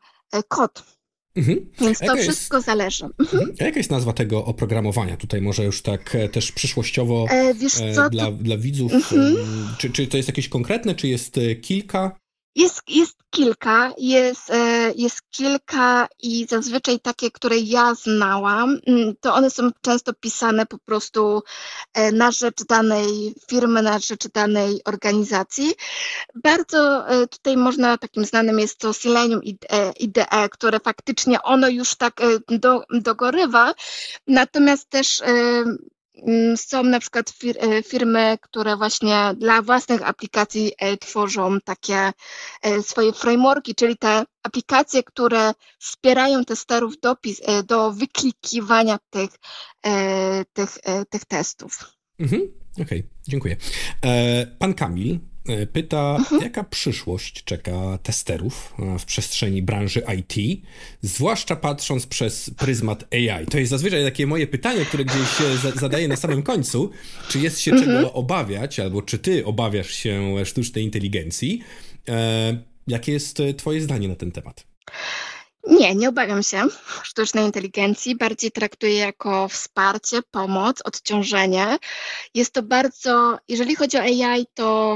[0.47, 0.92] kod.
[1.35, 1.69] Mhm.
[1.81, 3.05] Więc to wszystko zależy.
[3.05, 3.39] Mhm.
[3.41, 3.55] mhm.
[3.59, 5.17] A jaka jest nazwa tego oprogramowania?
[5.17, 7.55] Tutaj może już tak e, też przyszłościowo e,
[7.95, 8.31] co, dla, to...
[8.31, 8.93] dla widzów.
[8.93, 9.35] Mhm.
[9.77, 12.19] Czy, czy to jest jakieś konkretne, czy jest e, kilka?
[12.55, 19.33] Jest, jest kilka, jest, e, jest kilka i zazwyczaj takie, które ja znałam, mm, to
[19.33, 21.43] one są często pisane po prostu
[21.93, 25.73] e, na rzecz danej firmy, na rzecz danej organizacji.
[26.35, 29.41] Bardzo e, tutaj można, takim znanym jest to Selenium
[29.99, 32.13] IDE, które faktycznie ono już tak
[32.47, 33.73] do, dogorywa,
[34.27, 35.21] natomiast też
[36.55, 42.11] są na przykład e, firmy, które właśnie dla własnych aplikacji e, tworzą takie
[42.81, 47.15] swoje frameworki, czyli te aplikacje, które wspierają testerów do,
[47.65, 49.29] do wyklikiwania tych,
[50.53, 50.77] tych,
[51.09, 51.79] tych testów.
[52.19, 52.41] Mhm.
[52.73, 53.57] Okej, okay, dziękuję.
[54.59, 55.32] Pan Kamil E,
[55.73, 56.41] pyta, mhm.
[56.41, 60.61] jaka przyszłość czeka testerów e, w przestrzeni branży IT,
[61.01, 63.45] zwłaszcza patrząc przez pryzmat AI.
[63.45, 66.91] To jest zazwyczaj takie moje pytanie, które gdzieś się zadaję na samym końcu.
[67.29, 67.91] Czy jest się mhm.
[67.91, 71.63] czego obawiać, albo czy ty obawiasz się sztucznej inteligencji?
[72.09, 74.65] E, jakie jest twoje zdanie na ten temat?
[75.67, 76.63] Nie, nie obawiam się
[77.03, 78.15] sztucznej inteligencji.
[78.15, 81.77] Bardziej traktuję jako wsparcie, pomoc, odciążenie.
[82.33, 84.95] Jest to bardzo, jeżeli chodzi o AI, to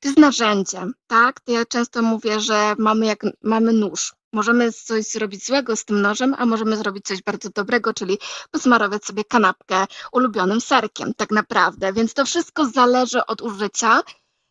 [0.00, 1.40] to jest narzędzie, tak?
[1.46, 4.14] Ja często mówię, że mamy, jak, mamy nóż.
[4.32, 8.18] Możemy coś zrobić złego z tym nożem, a możemy zrobić coś bardzo dobrego, czyli
[8.50, 11.92] posmarować sobie kanapkę ulubionym serkiem, tak naprawdę.
[11.92, 14.02] Więc to wszystko zależy od użycia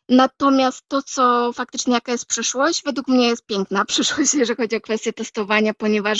[0.09, 4.81] Natomiast to, co faktycznie jaka jest przyszłość, według mnie jest piękna przyszłość, jeżeli chodzi o
[4.81, 6.19] kwestię testowania, ponieważ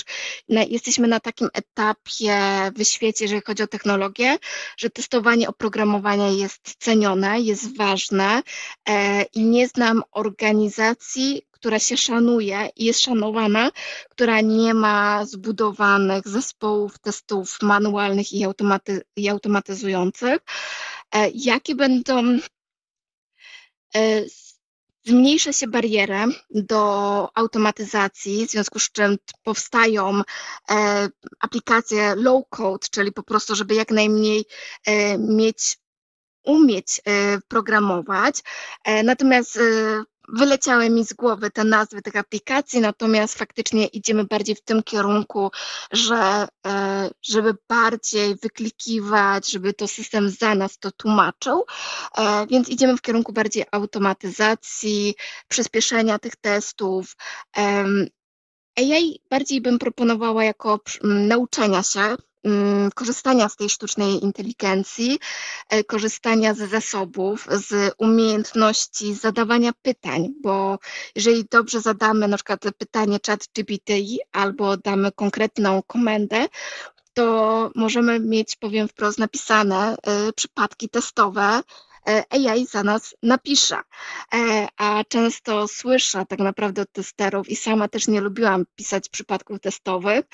[0.49, 2.37] jesteśmy na takim etapie
[2.75, 4.37] w świecie, jeżeli chodzi o technologię,
[4.77, 8.41] że testowanie oprogramowania jest cenione, jest ważne
[8.89, 13.71] e, i nie znam organizacji, która się szanuje i jest szanowana,
[14.09, 20.37] która nie ma zbudowanych zespołów testów manualnych i, automaty, i automatyzujących.
[21.11, 22.39] E, jakie będą
[25.03, 30.21] zmniejsza się barierę do automatyzacji, w związku z czym powstają
[30.69, 34.45] e, aplikacje low-code, czyli po prostu, żeby jak najmniej
[34.85, 35.77] e, mieć
[36.43, 37.01] umieć
[37.47, 38.43] programować.
[39.03, 39.59] Natomiast
[40.27, 45.51] wyleciały mi z głowy te nazwy tych aplikacji, natomiast faktycznie idziemy bardziej w tym kierunku,
[45.91, 51.65] że e, żeby bardziej wyklikiwać, żeby to system za nas to tłumaczył,
[52.17, 55.15] e, więc idziemy w kierunku bardziej automatyzacji,
[55.47, 57.15] przyspieszenia tych testów.
[58.77, 62.15] AI bardziej bym proponowała jako nauczenia się,
[62.95, 65.19] korzystania z tej sztucznej inteligencji,
[65.69, 70.79] e, korzystania z zasobów, z umiejętności zadawania pytań, bo
[71.15, 73.93] jeżeli dobrze zadamy na przykład pytanie chat GPT
[74.31, 76.47] albo damy konkretną komendę,
[77.13, 79.95] to możemy mieć, powiem wprost, napisane
[80.29, 81.61] y, przypadki testowe,
[82.29, 83.75] AI za nas napisze.
[84.33, 89.59] E, a często słyszę tak naprawdę od testerów i sama też nie lubiłam pisać przypadków
[89.59, 90.25] testowych,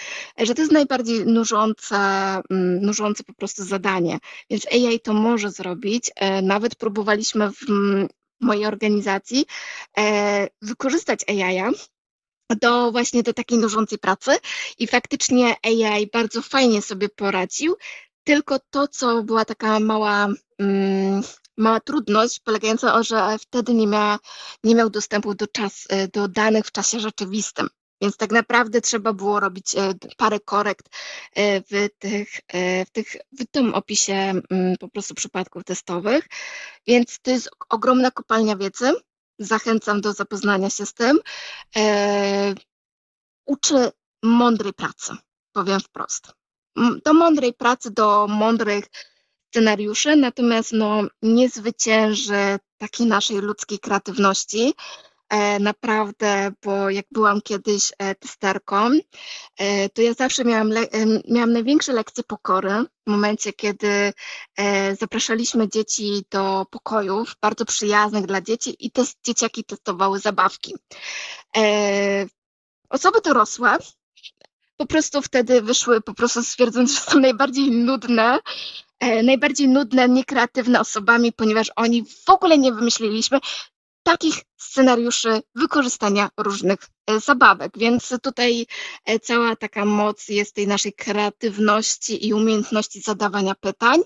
[0.41, 4.19] e, że to jest najbardziej nużące, mm, nużące po prostu zadanie.
[4.49, 6.11] Więc AI to może zrobić.
[6.43, 7.65] Nawet próbowaliśmy w
[8.41, 9.45] mojej organizacji
[10.61, 11.63] wykorzystać AI
[12.59, 14.31] do właśnie do takiej nużącej pracy
[14.79, 17.75] i faktycznie AI bardzo fajnie sobie poradził,
[18.23, 20.27] tylko to, co była taka mała
[21.57, 24.19] mała trudność polegająca na że wtedy nie, miała,
[24.63, 27.67] nie miał dostępu do, czas, e, do danych w czasie rzeczywistym.
[28.01, 30.85] Więc tak naprawdę trzeba było robić e, parę korekt
[31.35, 32.29] e, w, tych,
[32.87, 36.27] w, tych, w tym opisie mm, po prostu przypadków testowych.
[36.87, 38.93] Więc to jest ogromna kopalnia wiedzy.
[39.39, 41.19] Zachęcam do zapoznania się z tym.
[43.45, 43.91] Uczy
[44.23, 45.13] mądrej pracy,
[45.51, 46.27] powiem wprost.
[47.05, 48.85] Do mądrej pracy, do mądrych
[49.51, 54.73] scenariusze, natomiast no, nie zwycięży takiej naszej ludzkiej kreatywności.
[55.29, 58.91] E, naprawdę, bo jak byłam kiedyś e, testerką,
[59.57, 60.71] e, to ja zawsze miałam,
[61.29, 64.13] miałam największe lekcje pokory w momencie, kiedy
[64.99, 70.75] zapraszaliśmy dzieci do pokojów, bardzo przyjaznych dla dzieci i te dzieciaki testowały zabawki.
[72.89, 73.77] Osoby dorosłe
[74.77, 78.39] po prostu wtedy wyszły, po prostu stwierdząc, że są najbardziej nudne
[79.23, 83.39] najbardziej nudne, niekreatywne osobami, ponieważ oni w ogóle nie wymyśliliśmy
[84.03, 87.77] takich scenariuszy wykorzystania różnych e, zabawek.
[87.77, 88.65] Więc tutaj
[89.05, 94.01] e, cała taka moc jest tej naszej kreatywności i umiejętności zadawania pytań.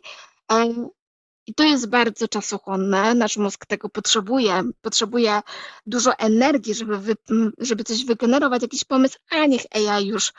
[1.48, 3.14] I to jest bardzo czasochłonne.
[3.14, 4.64] Nasz mózg tego potrzebuje.
[4.82, 5.42] Potrzebuje
[5.86, 7.16] dużo energii, żeby, wy,
[7.58, 10.34] żeby coś wygenerować, jakiś pomysł, a niech AI już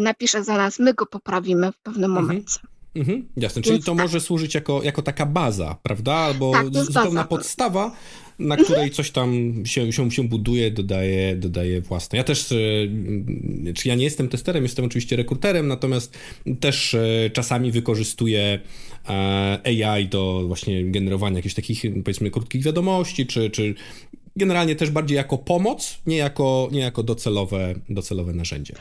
[0.00, 2.26] napisze za nas, my go poprawimy w pewnym mhm.
[2.26, 2.60] momencie.
[2.94, 4.02] Mhm, jasne, czyli to tak.
[4.02, 6.14] może służyć jako, jako taka baza, prawda?
[6.14, 7.24] Albo tak, zupełna baza.
[7.24, 7.96] podstawa,
[8.38, 8.64] na mhm.
[8.64, 12.18] której coś tam się, się, się buduje, dodaje, dodaje własne.
[12.18, 16.18] Ja też, e, czy ja nie jestem testerem, jestem oczywiście rekruterem, natomiast
[16.60, 18.60] też e, czasami wykorzystuję
[19.08, 23.74] e, AI do właśnie generowania jakichś takich, powiedzmy, krótkich wiadomości, czy, czy
[24.36, 28.74] generalnie też bardziej jako pomoc, nie jako, nie jako docelowe, docelowe narzędzie.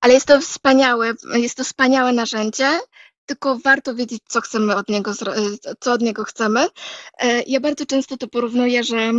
[0.00, 2.78] Ale jest to wspaniałe, jest to wspaniałe narzędzie,
[3.26, 5.12] tylko warto wiedzieć, co chcemy od niego,
[5.80, 6.68] co od niego chcemy.
[7.46, 9.12] Ja bardzo często to porównuję, że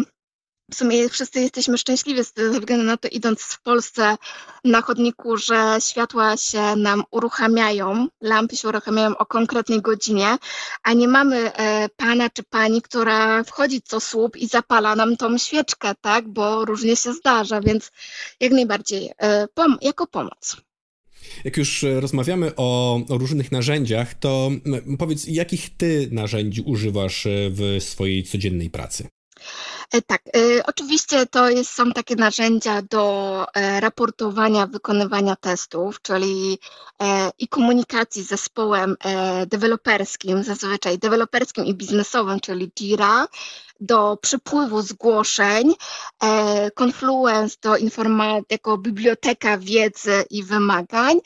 [0.72, 4.18] w sumie wszyscy jesteśmy szczęśliwi ze względu na to, idąc w Polsce
[4.64, 10.38] na chodniku, że światła się nam uruchamiają, lampy się uruchamiają o konkretnej godzinie,
[10.84, 15.38] a nie mamy e, pana czy pani, która wchodzi co słup i zapala nam tą
[15.38, 16.28] świeczkę, tak?
[16.28, 17.92] Bo różnie się zdarza, więc
[18.40, 19.48] jak najbardziej e,
[19.82, 20.67] jako pomoc.
[21.44, 24.52] Jak już rozmawiamy o, o, różnych narzędziach, to
[25.00, 29.08] powiedz, jakich ty narzędzi używasz e, w swojej codziennej pracy?
[29.92, 36.60] E, tak, e, oczywiście to jest, są takie narzędzia do e, raportowania wykonywania testów, czyli
[37.40, 38.96] i komunikacji z zespołem
[39.48, 43.28] deweloperskim, zazwyczaj deweloperskim i biznesowym, czyli Jira,
[43.80, 45.74] do przepływu zgłoszeń,
[46.76, 51.20] Confluence do informacji jako biblioteka wiedzy i wymagań.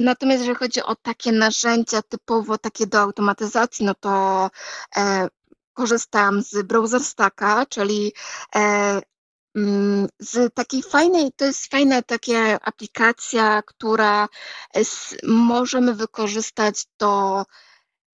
[0.00, 4.50] Natomiast jeżeli chodzi o takie narzędzia typowo takie do automatyzacji, no to
[5.78, 8.12] korzystam z Browser Stacka, czyli
[8.54, 9.00] e,
[9.56, 14.28] mm, z takiej fajnej, to jest fajna taka aplikacja, która
[15.24, 17.44] możemy wykorzystać do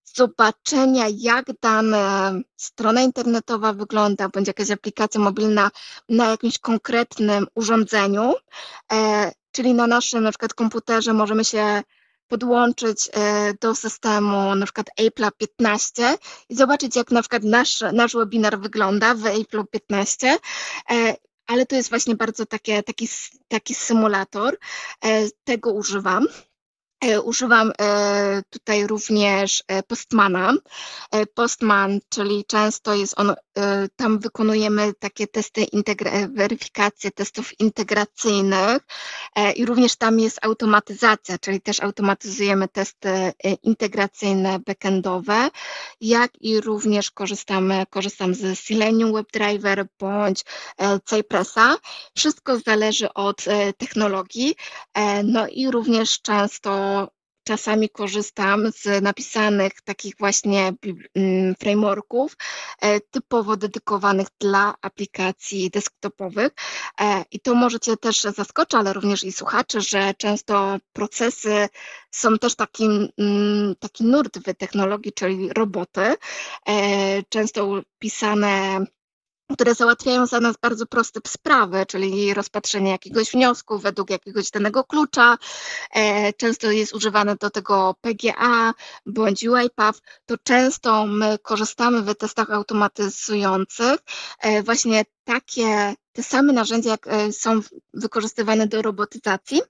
[0.05, 5.70] zobaczenia, jak dana strona internetowa wygląda, bądź jakaś aplikacja mobilna
[6.09, 8.35] na jakimś konkretnym urządzeniu,
[8.92, 11.83] e, czyli na naszym na przykład komputerze możemy się
[12.28, 18.14] podłączyć e, do systemu na przykład Apple 15 i zobaczyć, jak na przykład nasz, nasz
[18.14, 20.38] webinar wygląda w Apple 15
[20.90, 23.08] e, ale to jest właśnie bardzo takie, taki,
[23.48, 24.58] taki symulator.
[25.04, 26.26] E, tego używam.
[27.24, 27.72] Używam
[28.50, 30.54] tutaj również Postmana.
[31.34, 33.34] Postman, czyli często jest on,
[33.96, 35.66] tam wykonujemy takie testy,
[36.28, 38.78] weryfikację testów integracyjnych
[39.56, 45.48] i również tam jest automatyzacja, czyli też automatyzujemy testy integracyjne backendowe,
[46.00, 50.44] jak i również korzystamy, korzystam z Selenium WebDriver bądź
[51.04, 51.76] Cypressa.
[52.16, 53.44] Wszystko zależy od
[53.78, 54.54] technologii,
[55.24, 57.08] no i również często
[57.44, 60.72] czasami korzystam z napisanych takich właśnie
[61.14, 62.37] mm, frameworków
[62.80, 66.52] e, typowo dedykowanych dla aplikacji desktopowych.
[67.00, 71.68] E, i to możecie też zaskoczyć, ale również i słuchaczy, że często procesy
[72.11, 76.14] są też takim, mm, taki nurt w technologii, czyli roboty,
[76.68, 78.85] e, często pisane
[79.54, 85.38] które załatwiają za nas bardzo proste sprawy, czyli rozpatrzenie jakiegoś wniosku według jakiegoś danego klucza.
[85.94, 88.74] E, często jest używane do tego PGA
[89.06, 90.00] bądź UiPath.
[90.26, 94.00] To często my korzystamy w testach automatyzujących
[94.40, 97.60] e, właśnie takie, te same narzędzia, jak e, są
[97.94, 99.60] wykorzystywane do robotyzacji.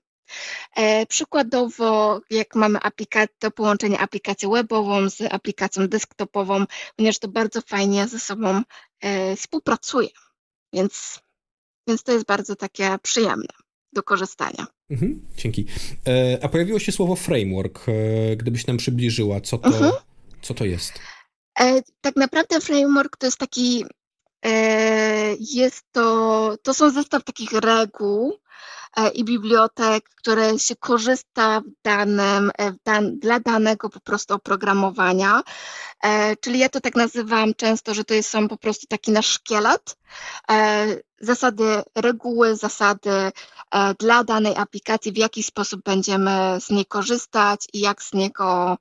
[0.75, 2.79] E, przykładowo, jak mamy
[3.39, 8.61] to połączenie aplikację webową z aplikacją desktopową, ponieważ to bardzo fajnie ze sobą
[9.01, 10.09] e, współpracuje,
[10.73, 11.19] więc,
[11.87, 13.53] więc to jest bardzo takie przyjemne
[13.93, 14.67] do korzystania.
[14.89, 15.65] Mhm, dzięki.
[16.07, 17.85] E, a pojawiło się słowo framework.
[18.37, 19.91] Gdybyś nam przybliżyła, co to, mhm.
[20.41, 20.93] co to jest?
[22.01, 23.85] Tak naprawdę framework to jest taki,
[25.39, 28.33] jest to, to są zestaw takich reguł,
[29.13, 35.41] i bibliotek, które się korzysta w danym, e, w dan, dla danego po prostu oprogramowania.
[36.03, 39.27] E, czyli ja to tak nazywam często, że to jest, są po prostu taki nasz
[39.27, 39.97] szkielet,
[41.19, 43.31] zasady, reguły, zasady
[43.99, 48.77] dla danej aplikacji, w jaki sposób będziemy z niej korzystać i jak z niego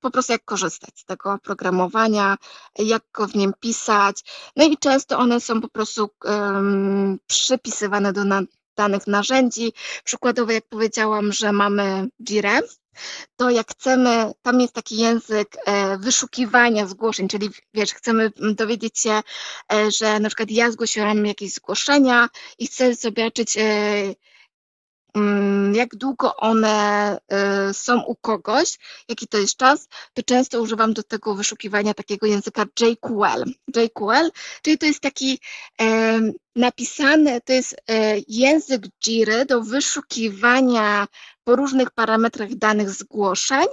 [0.00, 2.36] po prostu jak korzystać z tego oprogramowania,
[2.78, 4.24] jak go w nim pisać.
[4.56, 8.24] No i często one są po prostu um, przypisywane do
[8.80, 9.72] danych narzędzi.
[10.04, 12.60] Przykładowo, jak powiedziałam, że mamy Jira,
[13.36, 19.20] to jak chcemy, tam jest taki język e, wyszukiwania zgłoszeń, czyli wiesz, chcemy dowiedzieć się,
[19.72, 23.62] e, że na przykład ja zgłosiłam jakieś zgłoszenia i chcę zobaczyć, e,
[25.72, 27.18] jak długo one
[27.70, 32.26] y, są u kogoś, jaki to jest czas, to często używam do tego wyszukiwania takiego
[32.26, 33.44] języka JQL.
[33.76, 34.30] JQL,
[34.62, 35.40] czyli to jest taki
[36.56, 41.06] napisany, to jest e, język Jiry do wyszukiwania
[41.44, 43.66] po różnych parametrach danych zgłoszeń,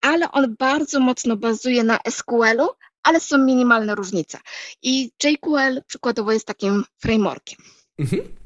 [0.00, 2.68] ale on bardzo mocno bazuje na SQL-u,
[3.02, 4.38] ale są minimalne różnice.
[4.82, 7.58] I JQL przykładowo jest takim frameworkiem.
[7.98, 8.41] Mhm.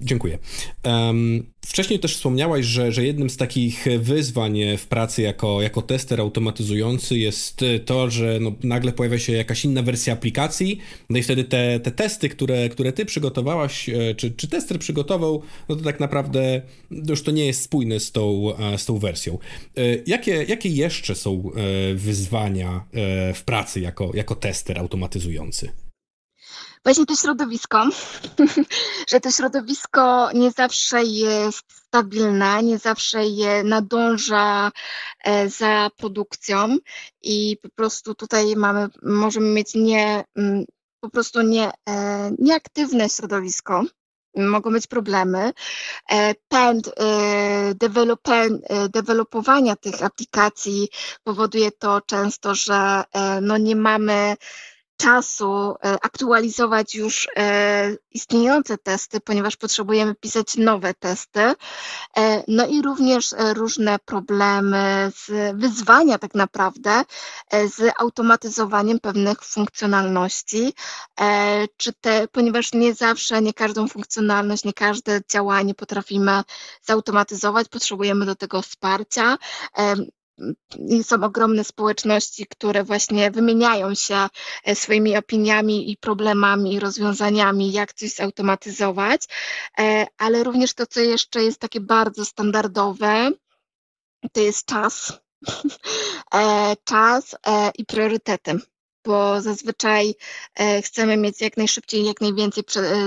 [0.00, 0.38] Dziękuję.
[0.84, 6.20] Um, wcześniej też wspomniałaś, że, że jednym z takich wyzwań w pracy jako, jako tester
[6.20, 10.78] automatyzujący jest to, że no, nagle pojawia się jakaś inna wersja aplikacji,
[11.10, 15.42] no i wtedy te, te testy, które, które ty przygotowałaś, e, czy, czy tester przygotował,
[15.68, 16.62] no to tak naprawdę
[17.08, 19.38] już to nie jest spójne z tą, e, z tą wersją.
[19.76, 21.50] E, jakie, jakie jeszcze są
[21.94, 22.84] wyzwania
[23.34, 25.85] w pracy jako, jako tester automatyzujący?
[26.86, 27.88] Właśnie to środowisko,
[29.10, 34.70] że to środowisko nie zawsze jest stabilne, nie zawsze je nadąża
[35.24, 36.76] e, za produkcją
[37.22, 40.64] i po prostu tutaj mamy, możemy mieć nie, mm,
[41.00, 43.82] po prostu nie, e, nieaktywne środowisko,
[44.36, 45.52] mogą być problemy.
[46.10, 46.90] E, pęd
[48.90, 50.88] dewelopowania tych aplikacji
[51.24, 53.02] powoduje to często, że
[53.42, 54.36] no nie mamy
[54.96, 61.40] czasu e, aktualizować już e, istniejące testy, ponieważ potrzebujemy pisać nowe testy.
[61.40, 67.02] E, no i również różne problemy, z wyzwania tak naprawdę
[67.52, 70.72] z automatyzowaniem pewnych funkcjonalności,
[71.76, 76.42] czy te, ponieważ nie zawsze, nie każdą funkcjonalność, nie każde działanie potrafimy
[76.82, 79.38] zautomatyzować, potrzebujemy do tego wsparcia
[81.02, 84.28] są ogromne społeczności, które właśnie wymieniają się
[84.64, 89.22] e, swoimi opiniami i problemami, rozwiązaniami, jak coś zautomatyzować,
[89.78, 93.30] e, ale również to, co jeszcze jest takie bardzo standardowe,
[94.32, 95.12] to jest czas.
[96.34, 97.36] E, czas
[97.78, 98.60] i priorytety
[99.04, 100.14] bo zazwyczaj
[100.82, 102.64] chcemy mieć jak najszybciej, jak najwięcej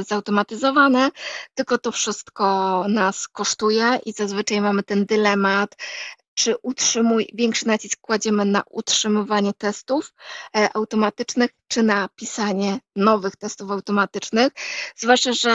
[0.07, 1.09] zautomatyzowane,
[1.53, 5.75] tylko to wszystko nas kosztuje i zazwyczaj mamy ten dylemat,
[6.39, 10.13] czy utrzymuj, większy nacisk kładziemy na utrzymywanie testów
[10.55, 14.53] e, automatycznych, czy na pisanie nowych testów automatycznych.
[14.95, 15.51] Zwłaszcza, że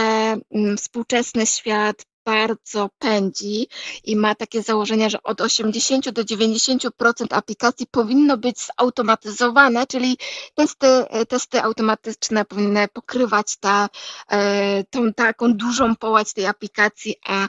[0.51, 3.69] mm, współczesny świat bardzo pędzi
[4.05, 6.91] i ma takie założenia, że od 80 do 90%
[7.31, 10.19] aplikacji powinno być zautomatyzowane, czyli
[10.55, 13.89] testy, e, testy automatyczne powinny pokrywać ta,
[14.31, 17.49] e, tą taką dużą połać tej aplikacji, a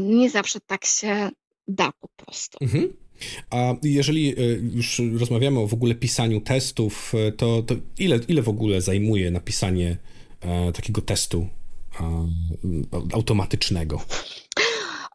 [0.00, 1.30] nie zawsze tak się
[1.68, 2.58] da po prostu.
[2.60, 2.92] Mhm.
[3.50, 4.42] A jeżeli e,
[4.74, 9.30] już rozmawiamy o w ogóle pisaniu testów, e, to, to ile, ile w ogóle zajmuje
[9.30, 9.96] napisanie
[10.40, 11.48] e, takiego testu
[13.12, 14.00] automatycznego?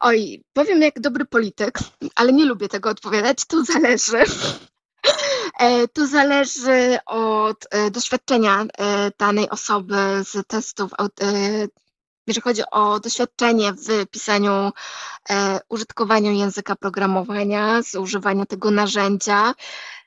[0.02, 1.80] Oj, powiem jak dobry polityk,
[2.16, 4.18] ale nie lubię tego odpowiadać, to zależy.
[5.93, 8.66] To zależy od doświadczenia
[9.20, 10.91] danej osoby z testów
[12.32, 14.72] jeżeli chodzi o doświadczenie w pisaniu,
[15.30, 19.54] e, użytkowaniu języka programowania, z używania tego narzędzia,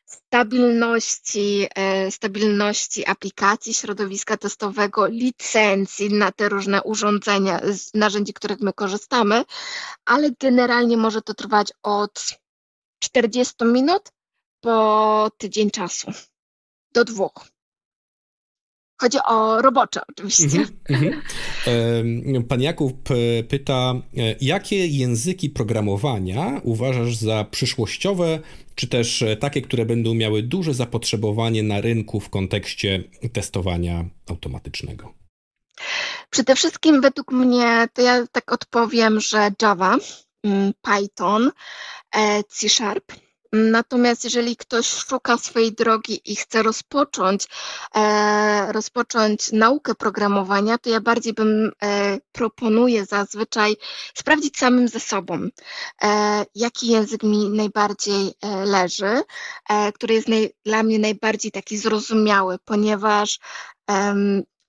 [0.04, 8.72] stabilności, e, stabilności aplikacji, środowiska testowego, licencji na te różne urządzenia, z narzędzi, których my
[8.72, 9.44] korzystamy,
[10.04, 12.24] ale generalnie może to trwać od
[12.98, 14.02] 40 minut
[14.60, 16.12] po tydzień czasu
[16.92, 17.53] do dwóch.
[19.00, 20.66] Chodzi o robocze oczywiście.
[20.88, 21.20] Mm
[21.66, 22.44] -hmm.
[22.48, 28.40] Pan Jakub e, pyta, e, jakie języki programowania uważasz za przyszłościowe,
[28.74, 35.14] czy też e, takie, które będą miały duże zapotrzebowanie na rynku w kontekście testowania automatycznego?
[36.30, 39.96] Przede wszystkim według mnie, to ja tak odpowiem, że Java,
[40.44, 41.50] mm, Python,
[42.48, 43.12] C Sharp,
[43.54, 47.46] Natomiast jeżeli ktoś szuka swojej drogi i chce rozpocząć,
[47.94, 53.76] e, rozpocząć naukę programowania, to ja bardziej bym e, proponuję zazwyczaj
[54.14, 55.48] sprawdzić samym ze sobą,
[56.02, 59.22] e, jaki język mi najbardziej e, leży,
[59.70, 63.38] e, który jest naj, dla mnie najbardziej taki zrozumiały, ponieważ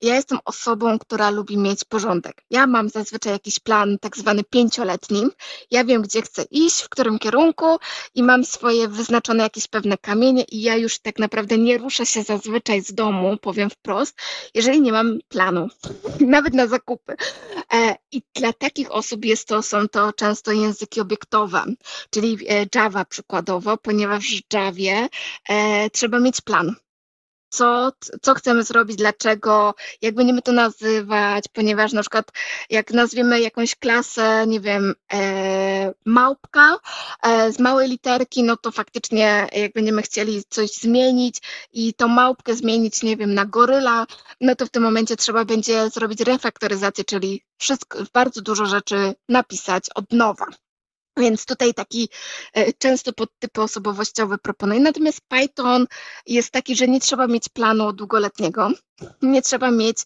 [0.01, 2.43] ja jestem osobą, która lubi mieć porządek.
[2.49, 5.27] Ja mam zazwyczaj jakiś plan tak zwany pięcioletni.
[5.71, 7.77] Ja wiem, gdzie chcę iść, w którym kierunku
[8.15, 12.23] i mam swoje wyznaczone jakieś pewne kamienie i ja już tak naprawdę nie ruszę się
[12.23, 14.17] zazwyczaj z domu, powiem wprost,
[14.53, 15.67] jeżeli nie mam planu,
[16.19, 17.15] nawet na zakupy.
[17.73, 21.63] E, I dla takich osób jest to, są to często języki obiektowe,
[22.09, 25.07] czyli e, Java przykładowo, ponieważ w Javie
[25.49, 26.75] e, trzeba mieć plan
[27.56, 27.91] co,
[28.22, 32.32] co chcemy zrobić, dlaczego, jak będziemy to nazywać, ponieważ na przykład
[32.70, 36.78] jak nazwiemy jakąś klasę, nie wiem, e, małpka
[37.24, 41.41] e, z małej literki, no to faktycznie jak będziemy chcieli coś zmienić
[41.74, 44.06] i tą małpkę zmienić, nie wiem, na goryla,
[44.41, 49.86] no to w tym momencie trzeba będzie zrobić refaktoryzację, czyli wszystko, bardzo dużo rzeczy napisać
[49.95, 50.45] od nowa.
[51.18, 52.09] Więc tutaj taki
[52.53, 54.80] e, często podtypy osobowościowe proponuję.
[54.80, 55.88] Natomiast Python
[56.26, 58.72] jest taki, że nie trzeba mieć planu długoletniego,
[59.22, 59.97] nie trzeba mieć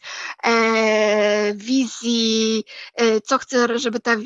[0.44, 2.64] e, wizji,
[2.96, 4.18] e, co chcę, żeby ta e,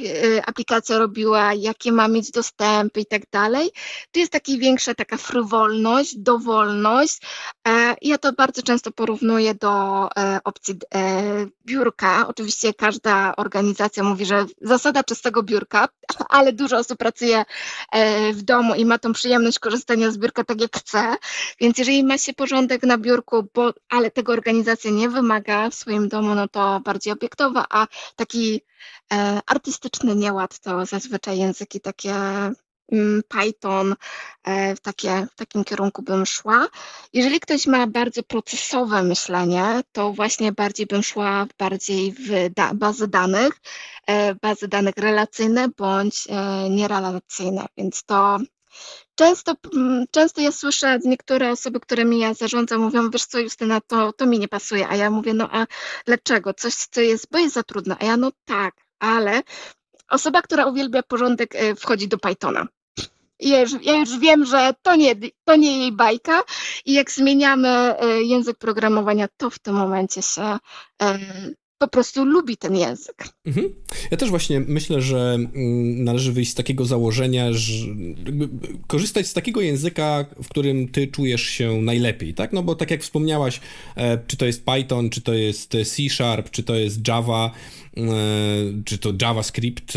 [0.45, 3.71] aplikacja robiła, jakie ma mieć dostępy i tak dalej.
[4.11, 7.17] Tu jest taka większa taka frywolność, dowolność.
[7.67, 10.75] E, ja to bardzo często porównuję do e, opcji
[11.65, 12.27] biurka.
[12.27, 15.87] Oczywiście każda organizacja mówi, że zasada czystego biurka,
[16.29, 17.45] ale dużo osób pracuje
[18.33, 21.15] w domu i ma tą przyjemność korzystania z biurka tak jak chce.
[21.59, 26.09] Więc jeżeli ma się porządek na biurku, bo, ale tego organizacja nie wymaga w swoim
[26.09, 28.61] domu, no to bardziej obiektowa, a taki
[29.13, 32.13] e, artystyczny nieład to zazwyczaj języki takie
[33.27, 33.95] Python,
[34.43, 36.67] e, w, takie, w takim kierunku bym szła.
[37.13, 43.07] Jeżeli ktoś ma bardzo procesowe myślenie, to właśnie bardziej bym szła bardziej w da, bazy
[43.07, 43.61] danych,
[44.07, 48.39] e, bazy danych relacyjne bądź e, nierelacyjne, więc to
[49.15, 54.13] Często, mm, często ja słyszę niektóre osoby, którymi ja zarządzam, mówią, wiesz co Justyna, to,
[54.13, 55.65] to mi nie pasuje, a ja mówię, no a
[56.05, 56.53] dlaczego?
[56.53, 59.41] Coś, co jest, bo jest za trudne, a ja no tak, ale
[60.09, 62.67] osoba, która uwielbia porządek, wchodzi do Pythona.
[63.39, 66.43] Ja już, ja już wiem, że to nie, to nie jej bajka
[66.85, 70.57] i jak zmieniamy e, język programowania, to w tym momencie się
[71.01, 71.19] e,
[71.83, 73.27] po prostu lubi ten język.
[73.45, 73.73] Mhm.
[74.11, 77.87] Ja też właśnie myślę, że mm, należy wyjść z takiego założenia, że
[78.87, 82.53] korzystać z takiego języka, w którym ty czujesz się najlepiej, tak?
[82.53, 83.59] No bo tak jak wspomniałaś,
[83.95, 87.51] e, czy to jest Python, czy to jest C Sharp, czy to jest Java,
[87.97, 88.01] e,
[88.85, 89.93] czy to JavaScript,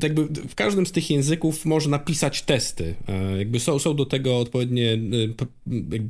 [0.00, 2.94] tak jakby w każdym z tych języków można pisać testy.
[3.38, 4.98] Jakby są, są do tego odpowiednie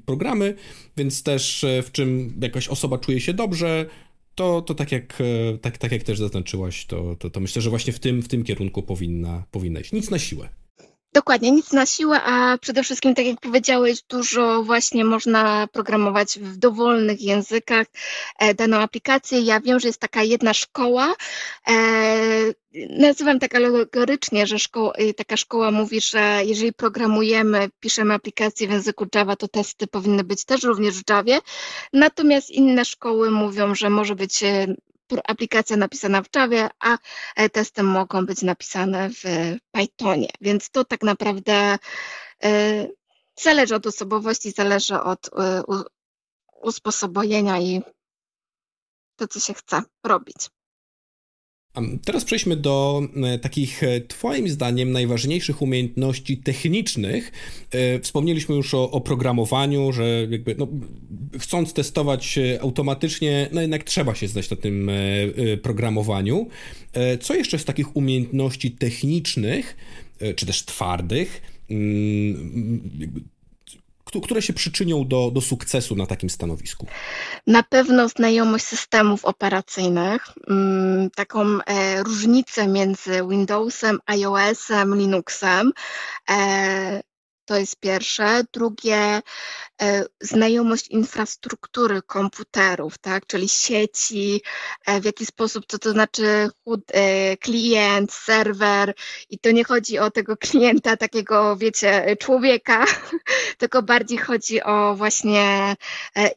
[0.07, 0.55] programy,
[0.97, 3.87] więc też w czym jakaś osoba czuje się dobrze,
[4.35, 7.70] to, to tak, jak, e, tak, tak jak też zaznaczyłaś, to, to, to myślę, że
[7.70, 9.93] właśnie w tym, w tym kierunku powinna, powinna iść.
[9.93, 10.49] Nic na siłę.
[11.15, 16.57] Dokładnie, nic na siłę, a przede wszystkim, tak jak powiedziałeś, dużo właśnie można programować w
[16.57, 17.87] dowolnych językach
[18.39, 19.41] e, daną aplikację.
[19.41, 21.15] Ja wiem, że jest taka jedna szkoła,
[21.69, 21.75] e,
[22.99, 24.57] nazywam tak alegorycznie, że
[24.95, 30.25] e, taka szkoła mówi, że jeżeli programujemy, piszemy aplikację w języku Java, to testy powinny
[30.25, 31.39] być też również w Javie.
[31.93, 34.45] Natomiast inne szkoły mówią, że może być
[35.25, 36.99] aplikacja napisana w Javie, a
[37.37, 39.23] e, testy mogą być napisane w
[39.71, 40.29] Pythonie.
[40.41, 41.79] Więc to tak naprawdę
[42.45, 42.87] e,
[43.41, 45.63] zależy od osobowości, zależy od e,
[46.63, 47.83] usposobienia i
[49.17, 50.51] to, co się chce robić.
[52.05, 57.33] Teraz przejdźmy do e, takich, e, Twoim zdaniem, najważniejszych umiejętności technicznych.
[57.70, 60.68] E, wspomnieliśmy już o, o programowaniu, że jakby, no,
[61.39, 64.91] chcąc testować automatycznie, no jednak trzeba się znać na tym
[65.62, 66.49] programowaniu.
[67.20, 69.77] Co jeszcze z takich umiejętności technicznych,
[70.37, 73.25] czy też twardych, mm,
[74.21, 76.87] które się przyczynią do, do sukcesu na takim stanowisku?
[77.47, 85.73] Na pewno znajomość systemów operacyjnych, mm, taką e, różnicę między Windowsem, iOSem, Linuxem.
[87.47, 88.45] To jest pierwsze.
[88.53, 89.22] Drugie,
[89.82, 94.42] e, znajomość infrastruktury komputerów, tak, czyli sieci,
[94.86, 96.51] e, w jaki sposób, co to znaczy
[96.92, 98.95] e, klient, serwer
[99.30, 102.84] i to nie chodzi o tego klienta, takiego, wiecie, człowieka,
[103.59, 105.76] tylko bardziej chodzi o właśnie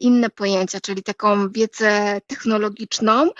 [0.00, 3.30] inne pojęcia, czyli taką wiedzę technologiczną,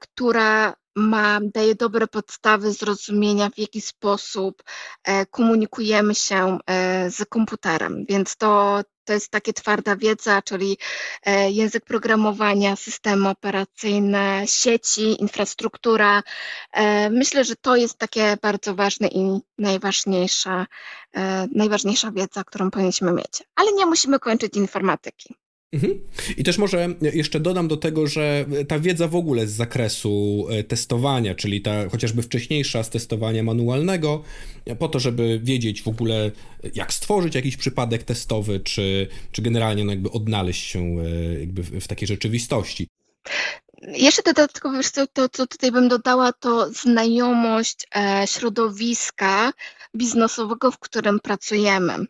[0.00, 4.62] która ma, daje dobre podstawy zrozumienia, w jaki sposób
[5.04, 8.04] e, komunikujemy się e, z komputerem.
[8.08, 10.78] Więc to, to jest takie twarda wiedza, czyli
[11.22, 16.22] e, język programowania, systemy operacyjne, sieci, infrastruktura.
[17.10, 20.66] Myślę, że to jest takie bardzo ważne i najważniejsza,
[21.54, 23.42] najważniejsza wiedza, którą powinniśmy mieć.
[23.54, 25.34] Ale nie musimy kończyć informatyki.
[25.76, 26.00] Mhm.
[26.36, 30.64] I też może jeszcze dodam do tego, że ta wiedza w ogóle z zakresu e,
[30.64, 34.22] testowania, czyli ta chociażby wcześniejsza z testowania manualnego,
[34.78, 36.30] po to, żeby wiedzieć w ogóle,
[36.74, 41.88] jak stworzyć jakiś przypadek testowy, czy, czy generalnie no jakby odnaleźć się e, jakby w
[41.88, 42.88] takiej rzeczywistości.
[43.82, 49.52] Jeszcze dodatkowo, wiesz co, to, co tutaj bym dodała, to znajomość e, środowiska
[49.96, 52.06] biznesowego, w którym pracujemy.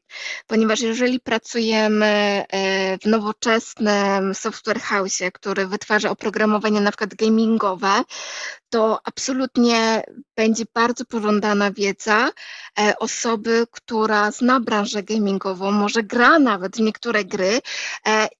[0.46, 8.02] Ponieważ jeżeli pracujemy e, w nowoczesnym software house, który wytwarza oprogramowanie na przykład gamingowe,
[8.70, 10.02] to absolutnie
[10.36, 12.30] będzie bardzo pożądana wiedza
[12.78, 17.60] e, osoby, która zna branżę gamingową, może gra nawet w niektóre gry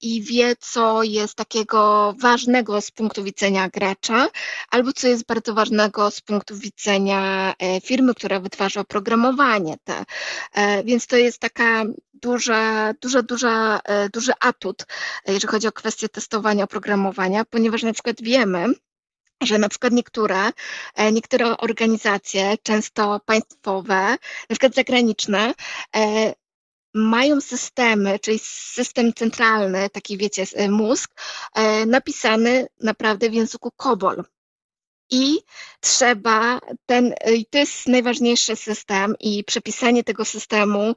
[0.01, 4.27] i wie, co jest takiego ważnego z punktu widzenia gracza,
[4.71, 9.36] albo co jest bardzo ważnego z punktu widzenia e, firmy, która wytwarza oprogramowanie.
[9.83, 10.05] Te.
[10.85, 11.83] Więc to jest taka
[12.13, 13.79] duża, duża, duża,
[14.13, 14.85] duży atut,
[15.27, 18.73] jeżeli chodzi o kwestię testowania oprogramowania, ponieważ na przykład wiemy,
[19.41, 20.51] że na przykład niektóre,
[20.95, 24.17] e, niektóre organizacje, często państwowe,
[24.49, 25.53] na przykład zagraniczne,
[25.95, 26.33] e,
[26.93, 31.11] mają systemy, czyli system centralny, taki wiecie, mózg,
[31.53, 34.23] e, napisany naprawdę w języku COBOL.
[35.11, 35.37] I
[35.79, 40.95] trzeba ten, i to jest najważniejszy system, i przepisanie tego systemu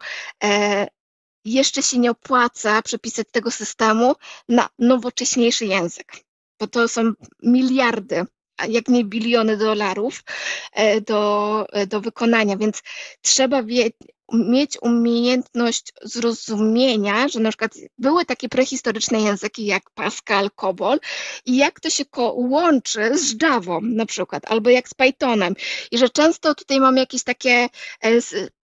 [1.45, 4.15] jeszcze się nie opłaca przepisać tego systemu
[4.49, 6.13] na nowocześniejszy język
[6.61, 8.27] bo to są miliardy,
[8.69, 10.25] jak nie biliony dolarów
[10.73, 12.83] e, do, e, do wykonania, więc
[13.23, 13.91] trzeba wie,
[14.33, 21.01] mieć umiejętność zrozumienia, że na przykład były takie prehistoryczne języki jak Pascal, COBOL
[21.47, 22.05] i jak to się
[22.35, 25.55] łączy z Java na przykład, albo jak z Pythonem.
[25.91, 27.69] I że często tutaj mamy jakieś takie
[28.05, 28.21] e,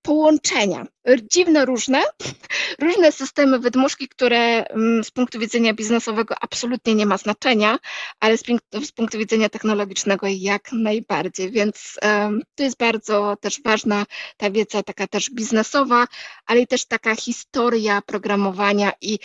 [0.05, 0.85] połączenia,
[1.31, 2.03] dziwne, różne,
[2.85, 7.77] różne systemy wydmuszki, które mm, z punktu widzenia biznesowego absolutnie nie ma znaczenia,
[8.19, 8.43] ale z,
[8.83, 14.05] z punktu widzenia technologicznego jak najbardziej, więc um, to jest bardzo też ważna
[14.37, 16.05] ta wiedza taka też biznesowa,
[16.45, 19.19] ale też taka historia programowania i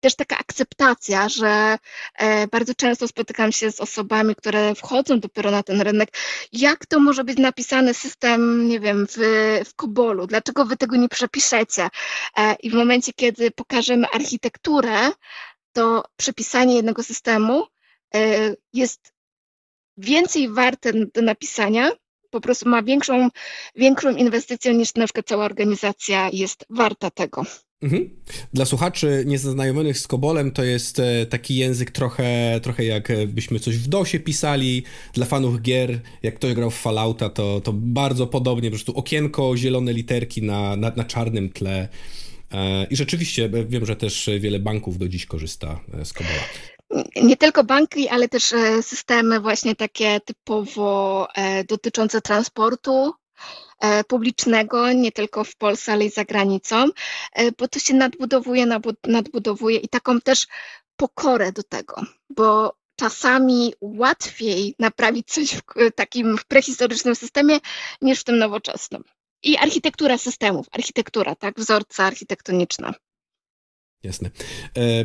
[0.00, 1.78] też taka akceptacja, że
[2.14, 6.08] e, bardzo często spotykam się z osobami, które wchodzą dopiero na ten rynek.
[6.52, 9.16] Jak to może być napisany system, nie wiem, w,
[9.66, 10.26] w Kobolu?
[10.26, 11.88] Dlaczego wy tego nie przepiszecie?
[12.36, 15.10] E, I w momencie, kiedy pokażemy architekturę,
[15.72, 17.66] to przepisanie jednego systemu
[18.14, 19.12] e, jest
[19.96, 21.90] więcej warte do napisania,
[22.30, 23.28] po prostu ma większą,
[23.74, 27.42] większą inwestycję niż na przykład cała organizacja jest warta tego.
[27.82, 28.10] Mhm.
[28.52, 33.88] Dla słuchaczy niezaznajomionych z Kobolem to jest e, taki język trochę, trochę jakbyśmy coś w
[33.88, 34.82] DOSie pisali.
[35.12, 39.56] Dla fanów gier, jak ktoś grał w Fallouta, to, to bardzo podobnie, po prostu okienko,
[39.56, 41.88] zielone literki na, na, na czarnym tle.
[42.52, 46.40] E, I rzeczywiście e, wiem, że też wiele banków do dziś korzysta z Kobola.
[47.22, 51.28] Nie tylko banki, ale też systemy właśnie takie typowo
[51.68, 53.25] dotyczące transportu, E,
[54.08, 56.84] publicznego, nie tylko w Polsce, ale i za granicą,
[57.32, 58.66] e, bo to się nadbudowuje,
[59.06, 60.46] nadbudowuje i taką też
[60.96, 65.62] pokorę do tego, bo czasami łatwiej naprawić coś w
[65.94, 67.58] takim prehistorycznym systemie
[68.02, 69.04] niż w tym nowoczesnym.
[69.42, 72.92] I architektura systemów, architektura, tak, wzorce architektoniczne.
[74.06, 74.30] Jasne.
[74.78, 75.04] E,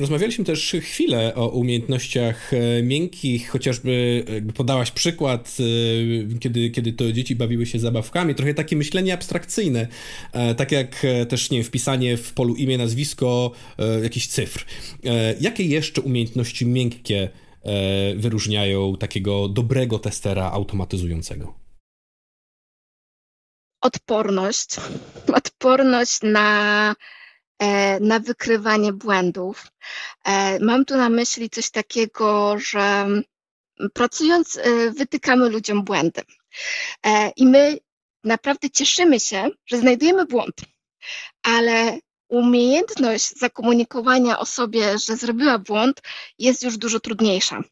[0.00, 4.24] rozmawialiśmy też chwilę o umiejętnościach e, miękkich, chociażby
[4.54, 5.56] podałaś przykład,
[6.34, 9.88] e, kiedy, kiedy to dzieci bawiły się zabawkami, trochę takie myślenie abstrakcyjne,
[10.56, 13.52] tak jak też, nie wpisanie w polu imię, nazwisko,
[14.02, 14.64] jakichś cyfr.
[15.40, 17.28] Jakie jeszcze umiejętności miękkie
[18.16, 21.54] wyróżniają takiego dobrego testera automatyzującego?
[23.80, 24.76] Odporność.
[25.34, 27.17] Odporność na E,
[28.00, 29.66] na wykrywanie błędów.
[30.24, 33.06] E, mam tu na myśli coś takiego, że
[33.94, 36.22] pracując e, wytykamy ludziom błędy.
[37.36, 37.78] I my
[38.24, 40.54] naprawdę cieszymy się, że znajdujemy błąd,
[41.42, 41.98] ale
[42.28, 46.00] umiejętność zakomunikowania osobie, że zrobiła błąd,
[46.38, 47.62] jest już dużo trudniejsza.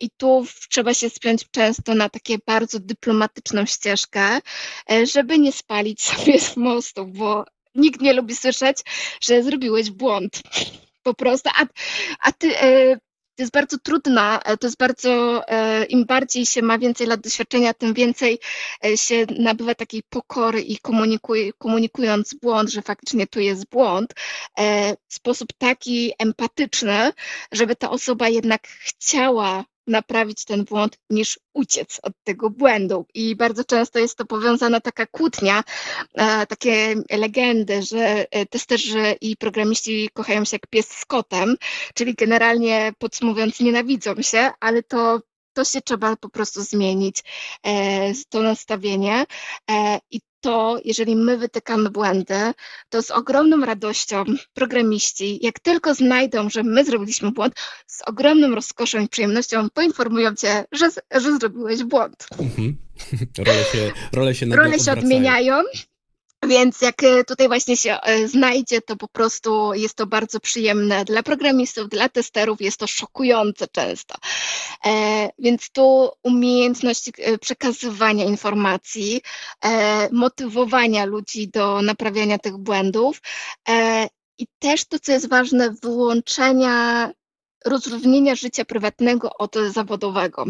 [0.00, 4.40] I tu trzeba się spiąć często na takie bardzo dyplomatyczną ścieżkę,
[5.12, 7.44] żeby nie spalić sobie z mostu, bo
[7.74, 8.78] nikt nie lubi słyszeć,
[9.20, 10.40] że zrobiłeś błąd.
[11.02, 11.50] Po prostu.
[11.54, 11.66] A,
[12.20, 12.58] a ty.
[12.58, 12.96] E,
[13.36, 17.20] to jest bardzo trudna, e, to jest bardzo, e, im bardziej się ma więcej lat
[17.20, 18.38] doświadczenia, tym więcej
[18.96, 24.14] się nabywa takiej pokory i komunikuj, komunikując błąd, że faktycznie tu jest błąd,
[25.08, 27.12] w sposób taki empatyczny,
[27.52, 33.06] żeby ta osoba jednak chciała naprawić ten błąd, niż uciec od tego błędu.
[33.14, 35.64] I bardzo często jest to powiązana taka kłótnia,
[36.14, 41.56] e, takie legendy, że e, testerzy i programiści kochają się jak pies z kotem,
[41.94, 45.20] czyli generalnie podsumowując nienawidzą się, ale to
[45.54, 47.22] to się trzeba po prostu zmienić,
[47.66, 49.24] e, to nastawienie.
[50.10, 52.52] I to, jeżeli my wytykamy błędy,
[52.88, 54.24] to z ogromną radością
[54.54, 57.54] programiści, jak tylko znajdą, że my zrobiliśmy błąd,
[57.86, 62.26] z ogromną rozkoszą i przyjemnością poinformują cię, że, że zrobiłeś błąd.
[62.38, 62.76] Mhm.
[63.46, 65.62] Role się, role się, role się odmieniają.
[66.48, 71.04] Więc jak e, tutaj właśnie się e, znajdzie, to po prostu jest to bardzo przyjemne
[71.04, 74.14] dla programistów, dla testerów, jest to szokujące często.
[74.84, 79.20] E, więc tu umiejętność przekazywania informacji,
[80.12, 83.20] motywowania ludzi do naprawiania tych błędów
[84.38, 87.10] i też to, co jest ważne, wyłączenia
[87.64, 90.46] rozróżnienia życia prywatnego od zawodowego.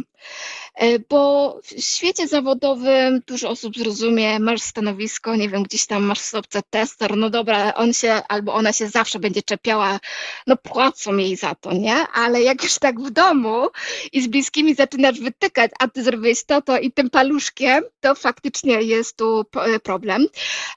[0.75, 6.21] E, bo w świecie zawodowym dużo osób zrozumie, masz stanowisko, nie wiem, gdzieś tam masz
[6.21, 10.01] w stopce tester, no dobra, on się albo ona się zawsze będzie czepiała,
[10.47, 11.97] no płacą jej za to, nie?
[12.15, 13.69] Ale jak już tak w domu
[14.13, 18.83] i z bliskimi zaczynasz wytykać, a ty zrobiłeś to, to i tym paluszkiem, to faktycznie
[18.83, 19.45] jest tu
[19.83, 20.27] problem.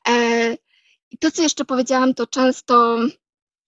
[0.07, 0.57] E,
[1.11, 2.99] I to, co jeszcze powiedziałam, to często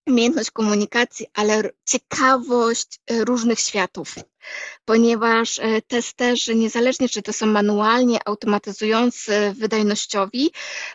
[0.08, 4.16] umiejętność komunikacji, ale ciekawość e, różnych światów,
[4.86, 10.51] ponieważ e, testerzy, niezależnie czy to są manualnie automatyzujący, wydajnościowi,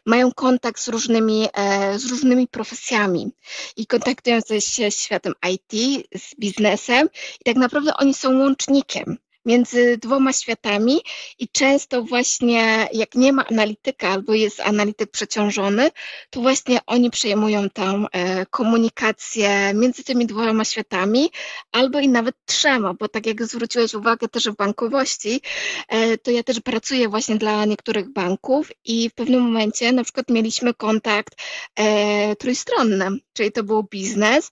[0.07, 3.33] mają kontakt z różnymi, e, z różnymi profesjami
[3.77, 7.09] i kontaktują się z światem IT, z biznesem
[7.41, 11.01] i tak naprawdę oni są łącznikiem między dwoma światami
[11.39, 15.91] i często właśnie jak nie ma analityka albo jest analityk przeciążony,
[16.31, 21.31] to właśnie oni przejmują tę e, komunikację między tymi dwoma światami
[21.73, 25.41] albo i nawet trzema, bo tak jak zwróciłeś uwagę też w bankowości,
[25.89, 30.31] e, to ja też pracuję właśnie dla niektórych banków i w pewnym momencie na przykład
[30.31, 31.35] mieliśmy kontakt
[31.77, 34.51] e, trójstronny, czyli to był biznes,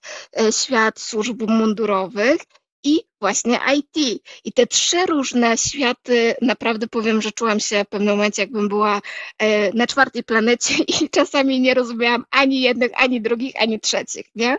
[0.51, 2.41] świat służb mundurowych,
[2.83, 4.21] i właśnie IT.
[4.43, 9.01] I te trzy różne światy, naprawdę powiem, że czułam się w pewnym momencie, jakbym była
[9.37, 14.57] e, na czwartej planecie i czasami nie rozumiałam ani jednych, ani drugich, ani trzecich, nie?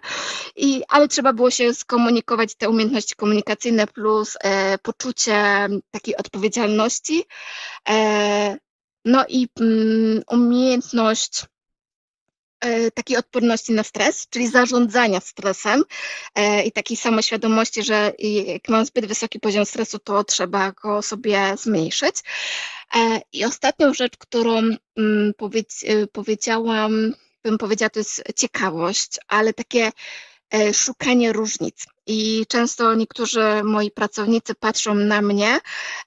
[0.57, 7.25] I, ale trzeba było się skomunikować, te umiejętności komunikacyjne plus e, poczucie takiej odpowiedzialności,
[7.89, 8.57] e,
[9.05, 11.45] no i mm, umiejętność
[12.95, 15.85] takiej odporności na stres, czyli zarządzania stresem
[16.35, 18.13] e, i takiej samoświadomości, że
[18.47, 22.17] jak mam zbyt wysoki poziom stresu, to trzeba go sobie zmniejszyć.
[22.95, 24.59] E, I ostatnią rzecz, którą
[24.97, 25.33] mm,
[26.13, 29.93] powiedziałam, bym powiedziała, to jest ciekawość, ale takie
[30.73, 31.87] szukanie różnic.
[32.07, 35.59] I często niektórzy moi pracownicy patrzą na mnie,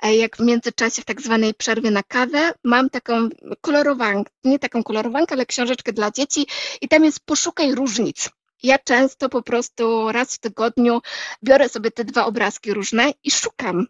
[0.02, 3.30] e, jak w międzyczasie w tak zwanej przerwie na kawę mam taką
[3.62, 6.48] kolorowankę, nie taką kolorowankę, ale książeczkę dla dzieci
[6.82, 8.30] i tam jest poszukaj różnic.
[8.64, 11.02] Ja często po prostu raz w tygodniu
[11.43, 13.88] biorę sobie te dwa obrazki różne i szukam,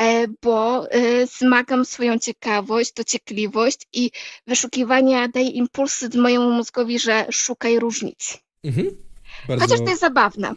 [0.00, 4.10] e, bo e, zmagam swoją ciekawość, dociekliwość i
[4.46, 8.38] wyszukiwania daje impulsy mojemu mózgowi, że szukaj różnic.
[8.64, 9.07] Mhm.
[9.48, 10.54] Bardzo, Chociaż to jest zabawne.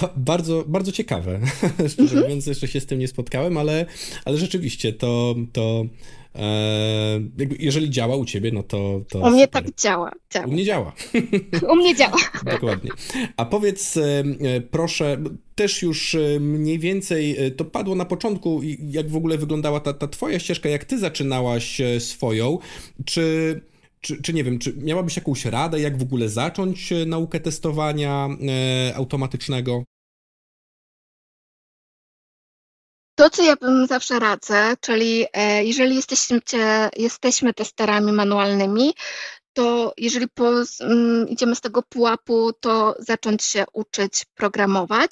[0.00, 1.40] Ba bardzo, bardzo ciekawe.
[1.88, 2.22] Szczerze mhm.
[2.22, 3.86] mówiąc, jeszcze się z tym nie spotkałem, ale,
[4.24, 5.84] ale rzeczywiście to, to
[6.34, 7.20] e,
[7.58, 9.00] jeżeli działa u ciebie, no to.
[9.08, 10.46] to u mnie tak działa, działa.
[10.46, 10.92] U mnie działa.
[11.70, 12.18] U mnie działa.
[12.52, 12.90] Dokładnie.
[13.36, 15.16] A powiedz, e, e, proszę,
[15.54, 20.08] też już e, mniej więcej to padło na początku, jak w ogóle wyglądała ta, ta
[20.08, 22.58] Twoja ścieżka, jak Ty zaczynałaś swoją.
[23.04, 23.60] Czy
[24.00, 28.28] czy, czy nie wiem, czy miałabyś jakąś radę, jak w ogóle zacząć e, naukę testowania
[28.28, 29.84] e, automatycznego?
[33.14, 36.40] To, co ja bym zawsze radzę, czyli e, jeżeli jesteśmy,
[36.96, 38.92] jesteśmy testerami manualnymi,
[39.52, 40.44] to jeżeli po,
[40.80, 45.10] um, idziemy z tego pułapu, to zacząć się uczyć programować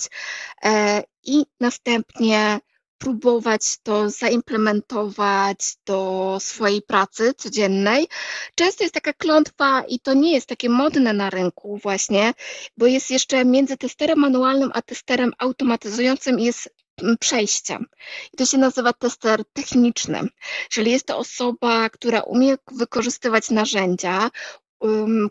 [0.64, 2.59] e, i następnie
[2.99, 8.09] próbować to zaimplementować do swojej pracy codziennej.
[8.55, 12.32] Często jest taka klątwa i to nie jest takie modne na rynku właśnie,
[12.76, 17.78] bo jest jeszcze między testerem manualnym a testerem automatyzującym jest mm, przejścia.
[18.32, 20.28] I to się nazywa tester techniczny,
[20.70, 24.30] czyli jest to osoba, która umie wykorzystywać narzędzia,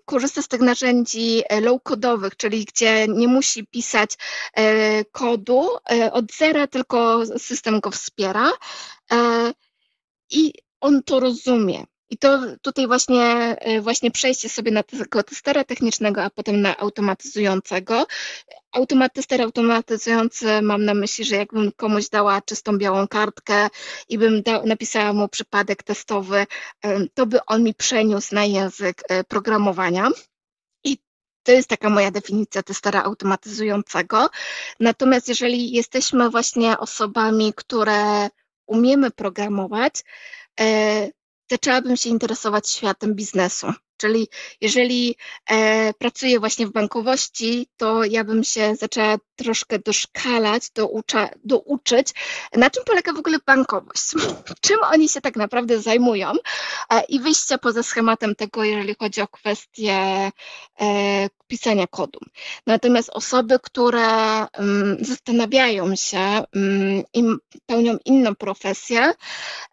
[0.06, 4.12] korzysta z tych narzędzi e, low-codowych, czyli gdzie nie musi pisać
[4.54, 8.52] e, kodu e, od zera, tylko system go wspiera
[10.30, 11.84] i on to rozumie.
[12.16, 13.24] I to tutaj właśnie,
[13.60, 18.06] e, właśnie przejście sobie na tego testera technicznego, a potem na automatyzującego.
[18.72, 23.68] Automat, tester automatyzujący mam na myśli, że jakbym komuś dała czystą białą kartkę
[24.10, 26.46] i bym da, napisała mu przypadek testowy,
[26.86, 30.10] e, to by on mi przeniósł na język e, programowania.
[31.44, 34.30] To jest taka moja definicja testera automatyzującego.
[34.80, 38.30] Natomiast jeżeli jesteśmy właśnie osobami, które
[38.68, 40.04] umiemy programować,
[41.52, 43.68] zaczęłabym się interesować światem biznesu.
[43.98, 44.28] Czyli
[44.62, 45.16] jeżeli
[45.50, 52.08] e, pracuję właśnie w bankowości, to ja bym się zaczęła troszkę doszkalać, doucza, douczyć,
[52.54, 54.12] na czym polega w ogóle bankowość,
[54.66, 56.32] czym oni się tak naprawdę zajmują
[56.90, 60.32] e, i wyjścia poza schematem tego, jeżeli chodzi o kwestię
[60.82, 62.20] e, pisania kodu.
[62.68, 64.08] Natomiast osoby, które
[64.58, 67.24] um, zastanawiają się um, i
[67.66, 69.14] pełnią inną profesję,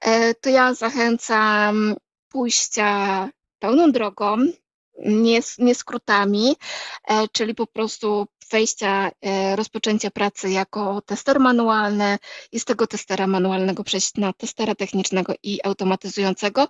[0.01, 1.95] e, to ja zachęcam
[2.29, 3.29] pójścia
[3.63, 4.37] pełną drogą,
[4.99, 6.57] nie, nie skrótami,
[7.09, 12.19] e, czyli po prostu wejścia, e, rozpoczęcia pracy jako tester manualny
[12.53, 16.69] i z tego testera manualnego przejść na testera technicznego i automatyzującego.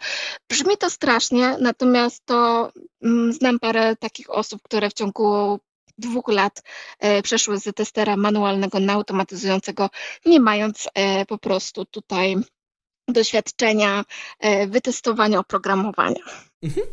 [0.49, 2.71] Brzmi to strasznie, natomiast to
[3.03, 5.59] mm, znam parę takich osób, które w ciągu
[5.99, 6.63] dwóch lat
[6.99, 9.91] e, przeszły z testera manualnego na automatyzującego,
[10.27, 10.89] nie mając
[11.29, 12.37] po prostu tutaj
[13.09, 14.05] doświadczenia
[14.69, 16.52] wytestowania oprogramowania.
[16.63, 16.87] Mhm.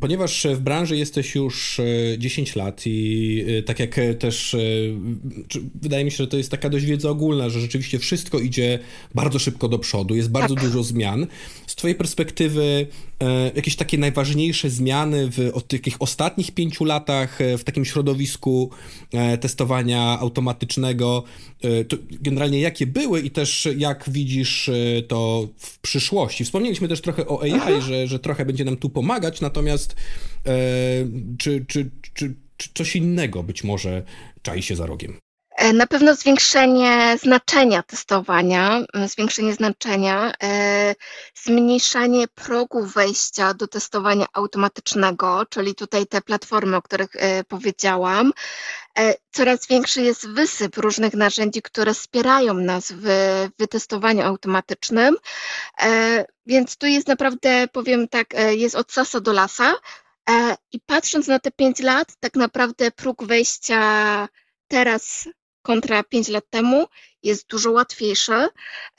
[0.00, 1.80] Ponieważ w branży jesteś już
[2.18, 4.56] 10 e, lat i e, tak jak e, też
[5.74, 8.78] wydaje mi się, że to jest taka dość wiedza ogólna, że rzeczywiście wszystko idzie
[9.14, 10.64] bardzo szybko do przodu, jest bardzo tak.
[10.64, 11.26] dużo zmian.
[11.66, 12.86] Z twojej perspektywy
[13.54, 18.70] jakieś takie najważniejsze zmiany w od takich ostatnich pięciu latach w takim środowisku
[19.40, 21.24] testowania automatycznego,
[21.88, 24.70] to generalnie jakie były i też jak widzisz
[25.08, 26.44] to w przyszłości?
[26.44, 29.96] Wspomnieliśmy też trochę o AI, że, że trochę będzie nam tu pomagać, natomiast
[30.46, 30.52] e,
[31.38, 34.02] czy, czy, czy, czy coś innego być może
[34.42, 35.18] czai się za rogiem?
[35.56, 40.94] E, na pewno zwiększenie znaczenia testowania, e, zwiększenie znaczenia, e,
[41.34, 47.10] zmniejszanie progu wejścia do testowania automatycznego, czyli tutaj te platformy, o których
[47.48, 48.32] powiedziałam.
[49.32, 53.06] Coraz większy jest wysyp różnych narzędzi, które wspierają nas w
[53.58, 55.16] wytestowaniu automatycznym,
[56.46, 59.74] więc tu jest naprawdę, powiem tak, jest od sasa do lasa.
[60.72, 64.28] I patrząc na te pięć lat, tak naprawdę próg wejścia
[64.68, 65.28] teraz
[65.62, 66.86] kontra 5 lat temu
[67.22, 68.48] jest dużo łatwiejsze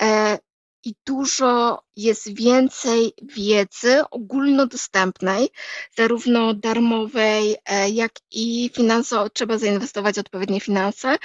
[0.02, 0.40] e,
[0.86, 5.50] i dużo jest więcej wiedzy ogólnodostępnej,
[5.98, 9.30] zarówno darmowej, e, jak i finansowej.
[9.34, 11.18] Trzeba zainwestować odpowiednie finanse,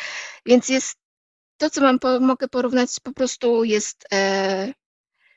[0.47, 0.97] więc jest
[1.57, 4.75] to, co mam, mogę porównać, po prostu jest e,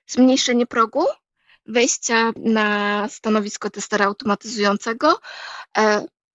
[0.08, 1.06] zmniejszenie progu
[1.66, 5.20] wejścia na stanowisko testera automatyzującego,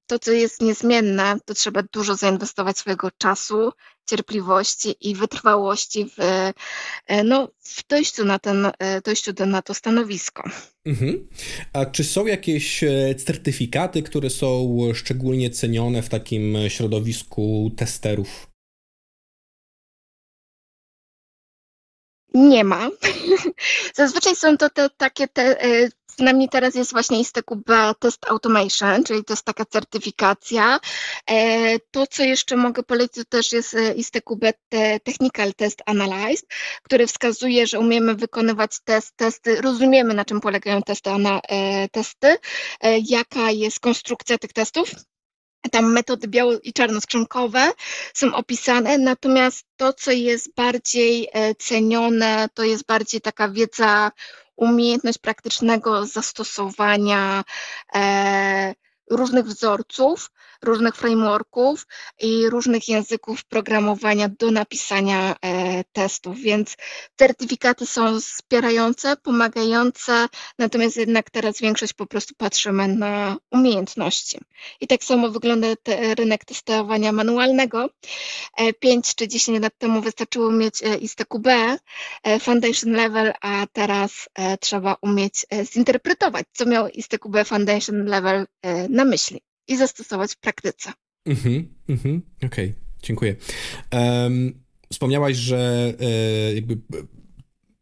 [0.06, 3.72] to, co jest niezmienne, to trzeba dużo zainwestować swojego czasu,
[4.06, 6.20] cierpliwości i wytrwałości w,
[7.06, 10.50] e, no, w dojściu na, ten, e, dojściu na to stanowisko.
[10.84, 11.28] Mhm.
[11.72, 18.46] A czy są jakieś e, certyfikaty, które są szczególnie cenione w takim środowisku testerów?
[22.34, 22.90] Nie ma.
[23.94, 25.56] Zazwyczaj są to te takie te
[26.18, 30.80] z nami teraz jest właśnie ISTQB Test Automation, czyli to jest taka certyfikacja.
[31.30, 34.44] E, to, co jeszcze mogę polecić, to też jest e, ISTQB
[35.04, 36.46] Technical Test Analyzed,
[36.82, 42.36] który wskazuje, że umiemy wykonywać test, testy, rozumiemy na czym polegają testy, e, testy
[43.08, 44.90] jaka jest konstrukcja tych testów,
[45.72, 47.72] tam metody biało- i czarnoskrzynkowe
[48.14, 54.10] są opisane, natomiast to, co jest bardziej cenione, to jest bardziej taka wiedza
[54.56, 57.44] umiejętność praktycznego zastosowania
[57.94, 58.74] e,
[59.10, 60.30] różnych wzorców,
[60.62, 61.86] różnych frameworków
[62.20, 66.76] i różnych języków programowania do napisania e, testów, więc
[67.16, 70.26] certyfikaty są wspierające, pomagające,
[70.58, 74.38] natomiast jednak teraz większość po prostu patrzymy na umiejętności.
[74.80, 77.88] I tak samo wygląda te, rynek testowania manualnego.
[78.80, 81.48] 5 e, czy 10 lat temu wystarczyło mieć e, ISTQB,
[82.40, 84.28] Foundation Level, a teraz
[84.60, 88.46] trzeba umieć zinterpretować, co miał ISTQB Foundation Level
[88.88, 90.92] na myśli i zastosować w praktyce.
[91.26, 93.36] Mhm, mhm, okej, okay, dziękuję.
[93.92, 96.78] Um, wspomniałaś, że e, jakby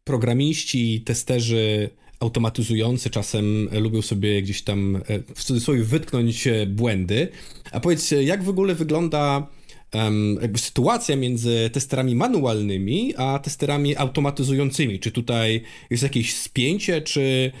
[0.03, 5.01] programiści, testerzy automatyzujący czasem lubią sobie gdzieś tam e,
[5.35, 7.27] w cudzysłowie wytknąć błędy.
[7.71, 9.47] A powiedz, jak w ogóle wygląda
[9.93, 14.99] um, sytuacja między testerami manualnymi a testerami automatyzującymi?
[14.99, 17.51] Czy tutaj jest jakieś spięcie, czy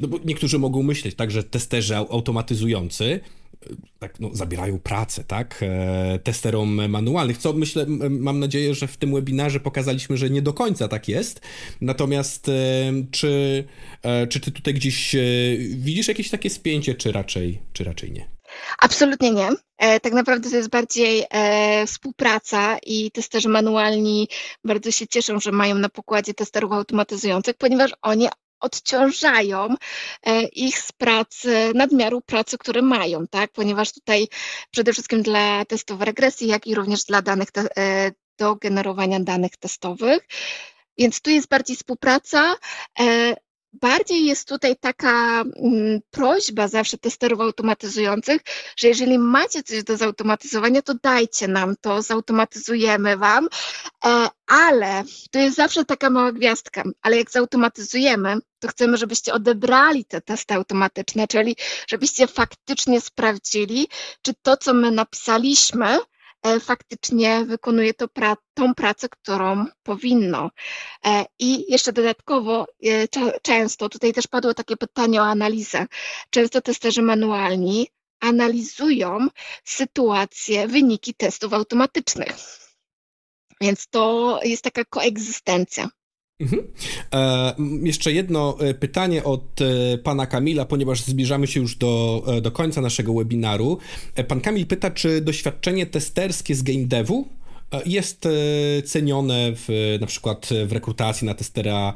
[0.00, 3.20] no bo niektórzy mogą myśleć tak, że testerzy automatyzujący
[3.62, 3.68] e,
[3.98, 9.14] tak, no, zabierają pracę, tak, e, testerom manualnych, co myślę, mam nadzieję, że w tym
[9.14, 11.40] webinarze pokazaliśmy, że nie do końca tak jest.
[11.80, 12.52] Natomiast e,
[13.10, 13.64] czy,
[14.28, 15.16] czy ty tutaj gdzieś
[15.70, 18.28] widzisz jakieś takie spięcie, czy raczej, czy raczej nie?
[18.78, 19.48] Absolutnie nie.
[19.78, 21.24] Tak naprawdę to jest bardziej
[21.86, 24.28] współpraca i testerzy manualni
[24.64, 28.28] bardzo się cieszą, że mają na pokładzie testerów automatyzujących, ponieważ oni
[28.60, 29.74] odciążają
[30.26, 33.52] e, ich z pracy, nadmiaru pracy, które mają, tak?
[33.52, 34.28] Ponieważ tutaj
[34.70, 40.26] przede wszystkim dla testów regresji, jak i również dla danych e, do generowania danych testowych.
[40.98, 42.56] Więc tu jest bardziej współpraca.
[43.80, 48.42] Bardziej jest tutaj taka mm, prośba zawsze testerów automatyzujących,
[48.76, 53.48] że jeżeli macie coś do zautomatyzowania, to dajcie nam to, zautomatyzujemy Wam,
[54.04, 60.04] e, ale to jest zawsze taka mała gwiazdka, ale jak zautomatyzujemy, to chcemy, żebyście odebrali
[60.04, 61.56] te testy automatyczne, czyli
[61.88, 63.88] żebyście faktycznie sprawdzili,
[64.22, 65.98] czy to, co my napisaliśmy,
[66.60, 70.50] faktycznie wykonuje to pra tą pracę, którą powinno.
[71.06, 73.08] E, I jeszcze dodatkowo, e,
[73.42, 75.86] często, tutaj też padło takie pytanie o analizę,
[76.30, 77.88] często testerzy manualni
[78.20, 79.28] analizują
[79.64, 82.36] sytuacje, wyniki testów automatycznych.
[83.60, 85.88] Więc to jest taka koegzystencja.
[86.40, 86.62] Mhm.
[87.14, 92.50] E, jeszcze jedno e, pytanie od e, pana Kamila, ponieważ zbliżamy się już do, do
[92.50, 93.78] końca naszego webinaru.
[94.28, 97.28] Pan Kamil pyta, czy doświadczenie testerskie z game devu
[97.86, 98.28] jest
[98.84, 101.94] cenione w, na przykład w rekrutacji na testera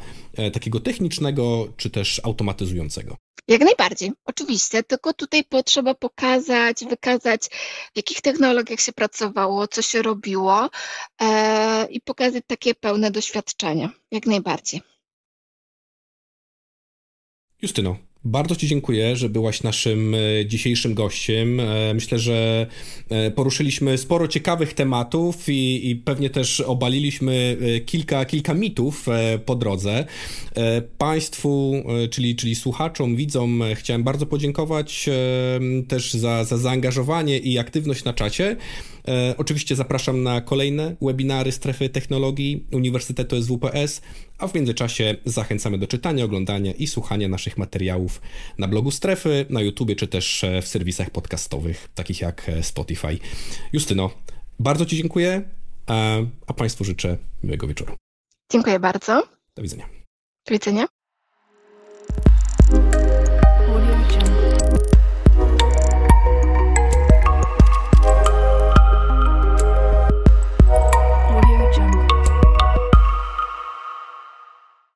[0.52, 3.16] takiego technicznego, czy też automatyzującego?
[3.48, 7.48] Jak najbardziej, oczywiście, tylko tutaj potrzeba pokazać, wykazać,
[7.92, 10.70] w jakich technologiach się pracowało, co się robiło
[11.20, 14.82] e, i pokazać takie pełne doświadczenie, jak najbardziej.
[17.62, 21.60] Justyno, bardzo Ci dziękuję, że byłaś naszym e, dzisiejszym gościem.
[21.60, 22.66] E, myślę, że
[23.08, 27.56] e, poruszyliśmy sporo ciekawych tematów i, i, pewnie też obaliliśmy
[27.86, 29.06] kilka, kilka mitów
[29.46, 30.04] po drodze.
[30.98, 35.10] Państwu, czyli, czyli słuchaczom, widzom, chciałem bardzo podziękować
[35.88, 38.56] też za, za zaangażowanie i aktywność na czacie.
[39.08, 44.02] E, oczywiście zapraszam na kolejne webinary Strefy Technologii Uniwersytetu SWPS,
[44.38, 48.20] a w międzyczasie zachęcamy do czytania, oglądania i słuchania naszych materiałów
[48.58, 53.18] na blogu Strefy, na YouTube czy też e, w serwisach podcastowych, takich jak e, Spotify.
[53.72, 54.10] Justyno,
[54.58, 55.42] bardzo Ci dziękuję,
[56.46, 57.96] a Państwu życzę miłego wieczoru.
[58.52, 59.22] Dziękuję bardzo.
[59.56, 59.88] Do widzenia.
[60.46, 60.86] Do widzenia.